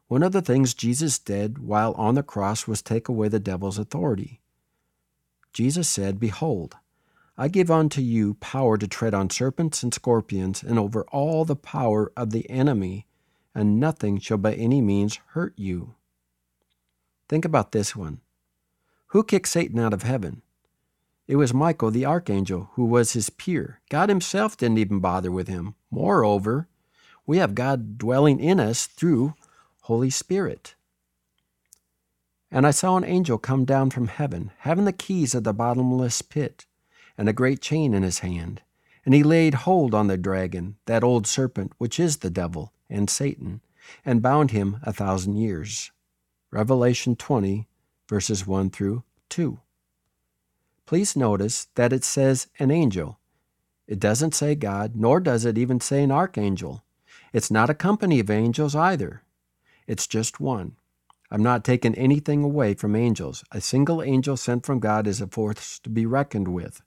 One 0.08 0.22
of 0.22 0.32
the 0.32 0.42
things 0.42 0.74
Jesus 0.74 1.18
did 1.18 1.58
while 1.58 1.92
on 1.92 2.14
the 2.14 2.22
cross 2.22 2.66
was 2.66 2.82
take 2.82 3.08
away 3.08 3.28
the 3.28 3.38
devil's 3.38 3.78
authority. 3.78 4.40
Jesus 5.52 5.88
said, 5.88 6.18
Behold, 6.18 6.76
I 7.42 7.48
give 7.48 7.72
unto 7.72 8.00
you 8.00 8.34
power 8.34 8.78
to 8.78 8.86
tread 8.86 9.14
on 9.14 9.28
serpents 9.28 9.82
and 9.82 9.92
scorpions, 9.92 10.62
and 10.62 10.78
over 10.78 11.02
all 11.10 11.44
the 11.44 11.56
power 11.56 12.12
of 12.16 12.30
the 12.30 12.48
enemy, 12.48 13.08
and 13.52 13.80
nothing 13.80 14.20
shall 14.20 14.38
by 14.38 14.54
any 14.54 14.80
means 14.80 15.18
hurt 15.30 15.52
you. 15.56 15.96
Think 17.28 17.44
about 17.44 17.72
this 17.72 17.96
one. 17.96 18.20
Who 19.08 19.24
kicked 19.24 19.48
Satan 19.48 19.80
out 19.80 19.92
of 19.92 20.04
heaven? 20.04 20.42
It 21.26 21.34
was 21.34 21.52
Michael 21.52 21.90
the 21.90 22.06
archangel, 22.06 22.70
who 22.74 22.84
was 22.84 23.14
his 23.14 23.28
peer. 23.28 23.80
God 23.90 24.08
himself 24.08 24.56
didn't 24.56 24.78
even 24.78 25.00
bother 25.00 25.32
with 25.32 25.48
him. 25.48 25.74
Moreover, 25.90 26.68
we 27.26 27.38
have 27.38 27.56
God 27.56 27.98
dwelling 27.98 28.38
in 28.38 28.60
us 28.60 28.86
through 28.86 29.34
Holy 29.80 30.10
Spirit. 30.10 30.76
And 32.52 32.68
I 32.68 32.70
saw 32.70 32.96
an 32.96 33.04
angel 33.04 33.36
come 33.36 33.64
down 33.64 33.90
from 33.90 34.06
heaven, 34.06 34.52
having 34.58 34.84
the 34.84 34.92
keys 34.92 35.34
of 35.34 35.42
the 35.42 35.52
bottomless 35.52 36.22
pit 36.22 36.66
and 37.16 37.28
a 37.28 37.32
great 37.32 37.60
chain 37.60 37.94
in 37.94 38.02
his 38.02 38.20
hand. 38.20 38.62
And 39.04 39.14
he 39.14 39.22
laid 39.22 39.54
hold 39.54 39.94
on 39.94 40.06
the 40.06 40.16
dragon, 40.16 40.76
that 40.86 41.04
old 41.04 41.26
serpent, 41.26 41.72
which 41.78 41.98
is 41.98 42.18
the 42.18 42.30
devil 42.30 42.72
and 42.88 43.10
Satan, 43.10 43.60
and 44.04 44.22
bound 44.22 44.52
him 44.52 44.78
a 44.82 44.92
thousand 44.92 45.36
years. 45.36 45.90
Revelation 46.50 47.16
20, 47.16 47.66
verses 48.08 48.46
1 48.46 48.70
through 48.70 49.02
2. 49.28 49.58
Please 50.86 51.16
notice 51.16 51.68
that 51.74 51.92
it 51.92 52.04
says 52.04 52.48
an 52.58 52.70
angel. 52.70 53.18
It 53.86 53.98
doesn't 53.98 54.34
say 54.34 54.54
God, 54.54 54.94
nor 54.94 55.20
does 55.20 55.44
it 55.44 55.58
even 55.58 55.80
say 55.80 56.02
an 56.02 56.10
archangel. 56.10 56.84
It's 57.32 57.50
not 57.50 57.70
a 57.70 57.74
company 57.74 58.20
of 58.20 58.30
angels 58.30 58.76
either. 58.76 59.22
It's 59.86 60.06
just 60.06 60.40
one. 60.40 60.76
I'm 61.30 61.42
not 61.42 61.64
taking 61.64 61.94
anything 61.94 62.44
away 62.44 62.74
from 62.74 62.94
angels. 62.94 63.42
A 63.50 63.60
single 63.60 64.02
angel 64.02 64.36
sent 64.36 64.66
from 64.66 64.80
God 64.80 65.06
is 65.06 65.20
a 65.20 65.26
force 65.26 65.78
to 65.80 65.88
be 65.88 66.04
reckoned 66.04 66.48
with 66.48 66.82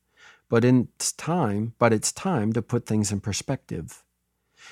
but 0.49 0.63
it's 0.63 1.11
time, 1.11 1.73
but 1.79 1.93
it's 1.93 2.11
time 2.11 2.53
to 2.53 2.61
put 2.61 2.85
things 2.85 3.11
in 3.11 3.19
perspective. 3.19 4.03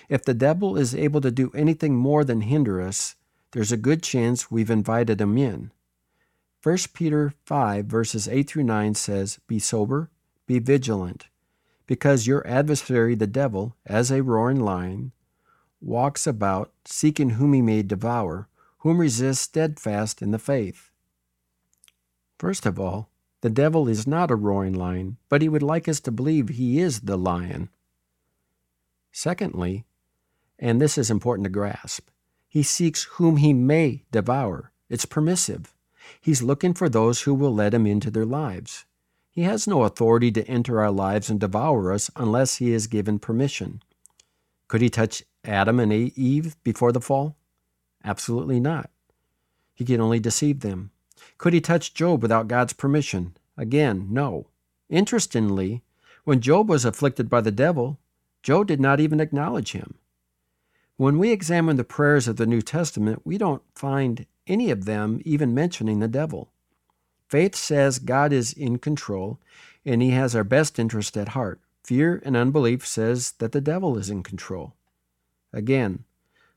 If 0.10 0.24
the 0.24 0.34
devil 0.34 0.78
is 0.78 0.96
able 0.96 1.22
to 1.22 1.32
do 1.32 1.52
anything 1.54 1.96
more 1.96 2.24
than 2.24 2.42
hinder 2.42 2.82
us, 2.82 3.16
there's 3.52 3.72
a 3.72 3.78
good 3.78 4.02
chance 4.02 4.50
we've 4.50 4.70
invited 4.70 5.22
him 5.22 5.38
in. 5.38 5.72
1 6.64 6.78
Peter 6.94 7.34
5, 7.46 7.86
verses 7.86 8.28
8 8.28 8.50
through 8.50 8.64
9 8.64 8.96
says, 8.96 9.40
Be 9.48 9.60
sober, 9.60 10.10
be 10.48 10.60
vigilant, 10.60 11.28
because 11.86 12.26
your 12.26 12.46
adversary, 12.48 13.16
the 13.16 13.28
devil, 13.28 13.76
as 13.86 14.12
a 14.12 14.24
roaring 14.24 14.62
lion, 14.62 15.12
walks 15.82 16.26
about, 16.26 16.72
seeking 16.86 17.32
whom 17.32 17.54
he 17.54 17.62
may 17.62 17.84
devour, 17.84 18.48
whom 18.80 18.98
resist 18.98 19.42
steadfast 19.42 20.22
in 20.22 20.32
the 20.32 20.40
faith. 20.40 20.90
First 22.40 22.66
of 22.66 22.80
all, 22.80 23.10
the 23.44 23.50
devil 23.50 23.90
is 23.90 24.08
not 24.08 24.32
a 24.32 24.38
roaring 24.38 24.74
lion, 24.74 25.18
but 25.28 25.42
he 25.42 25.50
would 25.50 25.62
like 25.62 25.90
us 25.90 26.00
to 26.00 26.12
believe 26.12 26.48
he 26.48 26.80
is 26.80 27.02
the 27.02 27.18
lion. 27.18 27.68
Secondly, 29.12 29.84
and 30.58 30.80
this 30.80 30.98
is 30.98 31.12
important 31.12 31.44
to 31.44 31.50
grasp, 31.50 32.08
he 32.48 32.64
seeks 32.64 33.04
whom 33.16 33.36
he 33.36 33.52
may 33.52 34.06
devour. 34.14 34.72
It's 34.90 35.04
permissive. 35.04 35.76
He's 36.22 36.42
looking 36.42 36.74
for 36.74 36.88
those 36.88 37.24
who 37.24 37.34
will 37.34 37.54
let 37.54 37.74
him 37.74 37.86
into 37.86 38.10
their 38.10 38.26
lives. 38.26 38.86
He 39.30 39.42
has 39.42 39.68
no 39.68 39.84
authority 39.84 40.32
to 40.32 40.48
enter 40.48 40.80
our 40.80 40.92
lives 40.92 41.30
and 41.30 41.38
devour 41.38 41.92
us 41.92 42.10
unless 42.16 42.56
he 42.56 42.72
is 42.72 42.88
given 42.88 43.20
permission. 43.20 43.84
Could 44.70 44.80
he 44.80 44.90
touch 44.90 45.22
Adam 45.44 45.82
and 45.82 45.92
Eve 45.92 46.56
before 46.64 46.94
the 46.94 47.02
fall? 47.02 47.36
Absolutely 48.06 48.62
not. 48.62 48.90
He 49.74 49.84
can 49.84 50.00
only 50.00 50.22
deceive 50.22 50.62
them. 50.62 50.92
Could 51.38 51.54
he 51.54 51.62
touch 51.62 51.94
Job 51.94 52.22
without 52.22 52.48
God's 52.48 52.74
permission? 52.74 53.36
Again, 53.58 54.08
no. 54.10 54.48
Interestingly, 54.90 55.82
when 56.24 56.42
Job 56.42 56.70
was 56.70 56.86
afflicted 56.86 57.30
by 57.30 57.42
the 57.42 57.52
devil, 57.52 58.00
Job 58.42 58.68
did 58.68 58.80
not 58.80 59.00
even 59.00 59.20
acknowledge 59.20 59.72
him. 59.72 59.96
When 60.98 61.18
we 61.18 61.32
examine 61.32 61.76
the 61.78 61.84
prayers 61.84 62.28
of 62.28 62.38
the 62.38 62.46
New 62.46 62.62
Testament, 62.62 63.22
we 63.26 63.38
don't 63.38 63.64
find 63.74 64.26
any 64.48 64.70
of 64.70 64.86
them 64.86 65.22
even 65.26 65.54
mentioning 65.54 66.00
the 66.00 66.08
devil. 66.08 66.52
Faith 67.28 67.56
says 67.56 68.00
God 68.00 68.32
is 68.32 68.54
in 68.54 68.78
control 68.78 69.40
and 69.86 70.02
he 70.02 70.12
has 70.12 70.36
our 70.36 70.44
best 70.44 70.78
interest 70.78 71.18
at 71.18 71.30
heart. 71.30 71.60
Fear 71.84 72.22
and 72.24 72.38
unbelief 72.38 72.86
says 72.86 73.34
that 73.40 73.52
the 73.52 73.62
devil 73.62 73.98
is 73.98 74.10
in 74.10 74.24
control. 74.24 74.76
Again, 75.52 76.04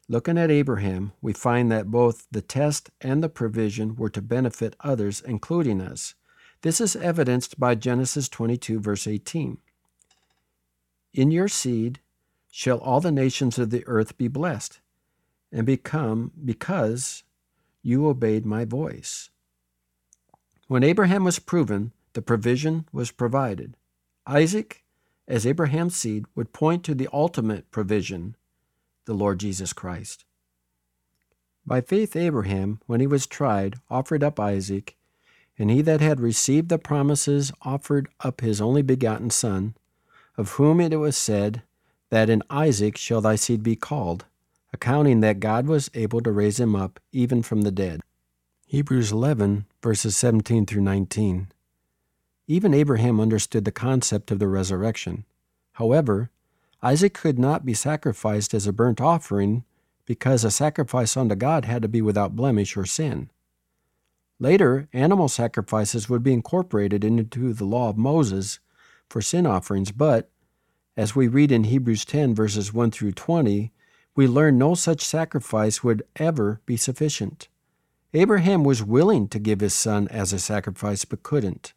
Looking 0.09 0.38
at 0.38 0.53
Abraham, 0.53 1.12
we 1.21 1.33
find 1.33 1.71
that 1.73 1.90
both 1.90 2.29
the 2.31 2.40
test 2.40 2.90
and 3.01 3.23
the 3.23 3.29
provision 3.29 3.97
were 3.97 4.11
to 4.11 4.23
benefit 4.23 4.77
others, 4.81 5.21
including 5.21 5.81
us. 5.81 6.14
This 6.62 6.81
is 6.81 6.95
evidenced 6.95 7.59
by 7.59 7.75
Genesis 7.75 8.29
22, 8.29 8.79
verse 8.79 9.09
18. 9.09 9.59
In 11.12 11.31
your 11.33 11.49
seed 11.49 11.99
shall 12.51 12.79
all 12.79 13.01
the 13.01 13.11
nations 13.11 13.59
of 13.59 13.71
the 13.71 13.85
earth 13.87 14.16
be 14.16 14.29
blessed, 14.29 14.81
and 15.51 15.66
become 15.66 16.31
because 16.45 17.25
you 17.83 18.07
obeyed 18.07 18.47
my 18.47 18.64
voice. 18.64 19.31
When 20.69 20.85
Abraham 20.85 21.25
was 21.25 21.38
proven, 21.38 21.92
the 22.12 22.23
provision 22.23 22.88
was 22.92 23.11
provided. 23.11 23.77
Isaac, 24.27 24.85
as 25.27 25.47
Abraham's 25.47 25.97
seed, 25.97 26.27
would 26.35 26.53
point 26.53 26.85
to 26.85 26.95
the 26.95 27.09
ultimate 27.12 27.71
provision 27.71 28.37
the 29.07 29.14
Lord 29.14 29.40
Jesus 29.40 29.73
Christ. 29.73 30.25
By 31.64 31.81
faith, 31.81 32.14
Abraham, 32.14 32.81
when 32.87 33.01
he 33.01 33.07
was 33.07 33.27
tried, 33.27 33.77
offered 33.90 34.23
up 34.23 34.38
Isaac, 34.38 34.97
and 35.59 35.71
he 35.71 35.83
that 35.83 36.01
had 36.01 36.21
received 36.21 36.69
the 36.69 36.79
promises 36.79 37.51
offered 37.62 38.09
up 38.21 38.40
his 38.40 38.61
only 38.61 38.83
begotten 38.83 39.31
Son, 39.31 39.75
of 40.37 40.53
whom 40.53 40.81
it 40.81 40.95
was 40.97 41.16
said, 41.16 41.62
That 42.11 42.31
in 42.31 42.42
Isaac 42.51 42.97
shall 42.97 43.21
thy 43.21 43.37
seed 43.37 43.62
be 43.62 43.75
called, 43.75 44.27
accounting 44.73 45.21
that 45.21 45.40
God 45.40 45.66
was 45.66 45.90
able 45.95 46.21
to 46.21 46.31
raise 46.31 46.61
him 46.61 46.77
up 46.77 47.01
even 47.11 47.43
from 47.43 47.62
the 47.62 47.72
dead. 47.72 48.01
Hebrews 48.66 49.11
11, 49.11 49.66
verses 49.83 50.16
17 50.16 50.66
through 50.66 50.83
19. 50.83 51.49
Even 52.49 52.74
Abraham 52.74 53.18
understood 53.18 53.64
the 53.64 53.72
concept 53.72 54.30
of 54.30 54.39
the 54.39 54.49
resurrection. 54.49 55.24
However, 55.72 56.30
Isaac 56.87 57.14
could 57.14 57.37
not 57.37 57.66
be 57.66 57.74
sacrificed 57.74 58.55
as 58.55 58.68
a 58.68 58.72
burnt 58.72 59.01
offering 59.01 59.64
because 60.05 60.45
a 60.45 60.53
sacrifice 60.53 61.16
unto 61.16 61.34
God 61.34 61.64
had 61.64 61.82
to 61.82 61.89
be 61.89 62.01
without 62.01 62.37
blemish 62.37 62.76
or 62.76 62.87
sin. 62.87 63.28
Later, 64.39 64.89
animal 64.93 65.26
sacrifices 65.26 66.09
would 66.09 66.22
be 66.22 66.32
incorporated 66.32 67.03
into 67.03 67.53
the 67.53 67.64
law 67.64 67.89
of 67.89 67.99
Moses 67.99 68.61
for 69.11 69.20
sin 69.20 69.47
offerings, 69.47 69.91
but 69.91 70.30
as 70.97 71.16
we 71.16 71.26
read 71.26 71.51
in 71.51 71.64
Hebrews 71.64 72.05
10, 72.05 72.37
verses 72.37 72.72
1 72.72 72.93
through 72.93 73.12
20, 73.12 73.72
we 74.14 74.28
learn 74.28 74.57
no 74.57 74.76
such 74.76 75.05
sacrifice 75.05 75.82
would 75.82 76.05
ever 76.14 76.61
be 76.66 76.76
sufficient. 76.76 77.49
Abraham 78.14 78.62
was 78.62 78.84
willing 78.84 79.26
to 79.30 79.41
give 79.41 79.59
his 79.59 79.74
son 79.74 80.07
as 80.07 80.32
a 80.32 80.39
sacrifice, 80.39 81.05
but 81.05 81.24
couldn't. 81.24 81.72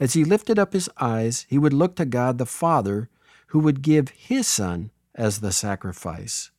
As 0.00 0.14
he 0.14 0.24
lifted 0.24 0.58
up 0.58 0.72
his 0.72 0.88
eyes, 0.98 1.44
he 1.50 1.58
would 1.58 1.74
look 1.74 1.96
to 1.96 2.06
God 2.06 2.38
the 2.38 2.46
Father 2.46 3.10
who 3.52 3.58
would 3.58 3.82
give 3.82 4.08
his 4.08 4.46
son 4.46 4.90
as 5.14 5.40
the 5.40 5.52
sacrifice. 5.52 6.50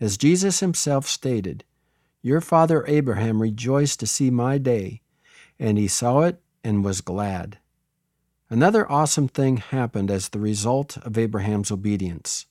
As 0.00 0.16
Jesus 0.16 0.58
himself 0.58 1.06
stated, 1.06 1.62
Your 2.22 2.40
father 2.40 2.84
Abraham 2.88 3.40
rejoiced 3.40 4.00
to 4.00 4.06
see 4.08 4.28
my 4.28 4.58
day, 4.58 5.00
and 5.60 5.78
he 5.78 5.86
saw 5.86 6.22
it 6.22 6.40
and 6.64 6.84
was 6.84 7.02
glad. 7.02 7.58
Another 8.50 8.90
awesome 8.90 9.28
thing 9.28 9.58
happened 9.58 10.10
as 10.10 10.30
the 10.30 10.40
result 10.40 10.96
of 10.98 11.16
Abraham's 11.16 11.70
obedience. 11.70 12.46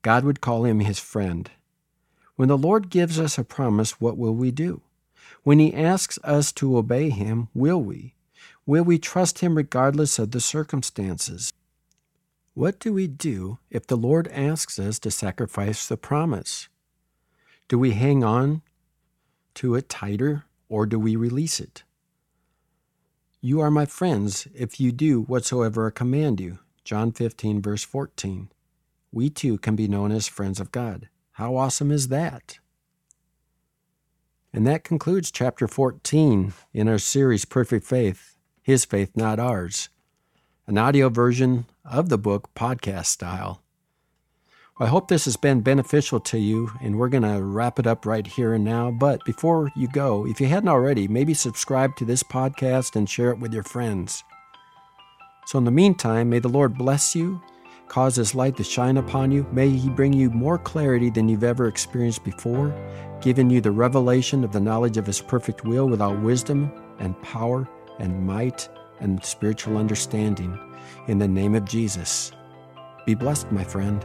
God 0.00 0.24
would 0.24 0.40
call 0.40 0.64
him 0.64 0.80
his 0.80 0.98
friend. 0.98 1.50
When 2.36 2.48
the 2.48 2.56
Lord 2.56 2.88
gives 2.88 3.20
us 3.20 3.36
a 3.36 3.44
promise, 3.44 4.00
what 4.00 4.16
will 4.16 4.34
we 4.34 4.50
do? 4.50 4.80
When 5.42 5.58
he 5.58 5.74
asks 5.74 6.18
us 6.24 6.50
to 6.52 6.78
obey 6.78 7.10
him, 7.10 7.48
will 7.52 7.82
we? 7.82 8.14
Will 8.64 8.84
we 8.84 8.98
trust 8.98 9.40
him 9.40 9.54
regardless 9.54 10.18
of 10.18 10.30
the 10.30 10.40
circumstances? 10.40 11.52
What 12.54 12.78
do 12.78 12.92
we 12.92 13.08
do 13.08 13.58
if 13.68 13.84
the 13.84 13.96
Lord 13.96 14.28
asks 14.28 14.78
us 14.78 15.00
to 15.00 15.10
sacrifice 15.10 15.88
the 15.88 15.96
promise? 15.96 16.68
Do 17.66 17.80
we 17.80 17.90
hang 17.92 18.22
on 18.22 18.62
to 19.54 19.74
it 19.74 19.88
tighter 19.88 20.44
or 20.68 20.86
do 20.86 20.96
we 20.96 21.16
release 21.16 21.58
it? 21.58 21.82
You 23.40 23.60
are 23.60 23.72
my 23.72 23.86
friends 23.86 24.46
if 24.54 24.78
you 24.78 24.92
do 24.92 25.22
whatsoever 25.22 25.88
I 25.88 25.90
command 25.90 26.40
you. 26.40 26.60
John 26.84 27.10
15, 27.10 27.60
verse 27.60 27.82
14. 27.82 28.50
We 29.10 29.30
too 29.30 29.58
can 29.58 29.74
be 29.74 29.88
known 29.88 30.12
as 30.12 30.28
friends 30.28 30.60
of 30.60 30.70
God. 30.70 31.08
How 31.32 31.56
awesome 31.56 31.90
is 31.90 32.06
that? 32.08 32.58
And 34.52 34.64
that 34.64 34.84
concludes 34.84 35.32
chapter 35.32 35.66
14 35.66 36.52
in 36.72 36.88
our 36.88 36.98
series, 36.98 37.44
Perfect 37.44 37.84
Faith 37.84 38.36
His 38.62 38.84
Faith, 38.84 39.10
Not 39.16 39.40
Ours, 39.40 39.88
an 40.66 40.78
audio 40.78 41.08
version 41.08 41.66
of 41.84 42.08
the 42.08 42.16
book, 42.16 42.48
podcast 42.54 43.06
style. 43.06 43.62
I 44.80 44.86
hope 44.86 45.08
this 45.08 45.26
has 45.26 45.36
been 45.36 45.60
beneficial 45.60 46.18
to 46.20 46.38
you, 46.38 46.72
and 46.80 46.98
we're 46.98 47.08
going 47.08 47.22
to 47.22 47.42
wrap 47.42 47.78
it 47.78 47.86
up 47.86 48.06
right 48.06 48.26
here 48.26 48.54
and 48.54 48.64
now. 48.64 48.90
But 48.90 49.24
before 49.24 49.70
you 49.76 49.88
go, 49.88 50.26
if 50.26 50.40
you 50.40 50.46
hadn't 50.46 50.70
already, 50.70 51.06
maybe 51.06 51.34
subscribe 51.34 51.94
to 51.96 52.04
this 52.04 52.22
podcast 52.22 52.96
and 52.96 53.08
share 53.08 53.30
it 53.30 53.38
with 53.38 53.52
your 53.52 53.62
friends. 53.62 54.24
So, 55.46 55.58
in 55.58 55.64
the 55.64 55.70
meantime, 55.70 56.30
may 56.30 56.38
the 56.38 56.48
Lord 56.48 56.78
bless 56.78 57.14
you 57.14 57.40
cause 57.88 58.16
His 58.16 58.34
light 58.34 58.56
to 58.56 58.64
shine 58.64 58.96
upon 58.96 59.30
you. 59.30 59.46
May 59.52 59.68
He 59.68 59.88
bring 59.88 60.12
you 60.12 60.30
more 60.30 60.58
clarity 60.58 61.10
than 61.10 61.28
you've 61.28 61.44
ever 61.44 61.68
experienced 61.68 62.24
before, 62.24 62.74
giving 63.20 63.50
you 63.50 63.60
the 63.60 63.70
revelation 63.70 64.42
of 64.42 64.52
the 64.52 64.60
knowledge 64.60 64.96
of 64.96 65.06
His 65.06 65.20
perfect 65.20 65.64
will 65.64 65.88
without 65.88 66.20
wisdom 66.22 66.72
and 66.98 67.20
power 67.22 67.68
and 67.98 68.26
might 68.26 68.68
and 69.00 69.24
spiritual 69.24 69.76
understanding. 69.76 70.58
In 71.08 71.18
the 71.18 71.28
name 71.28 71.54
of 71.54 71.64
Jesus. 71.64 72.32
Be 73.06 73.14
blessed, 73.14 73.50
my 73.52 73.64
friend. 73.64 74.04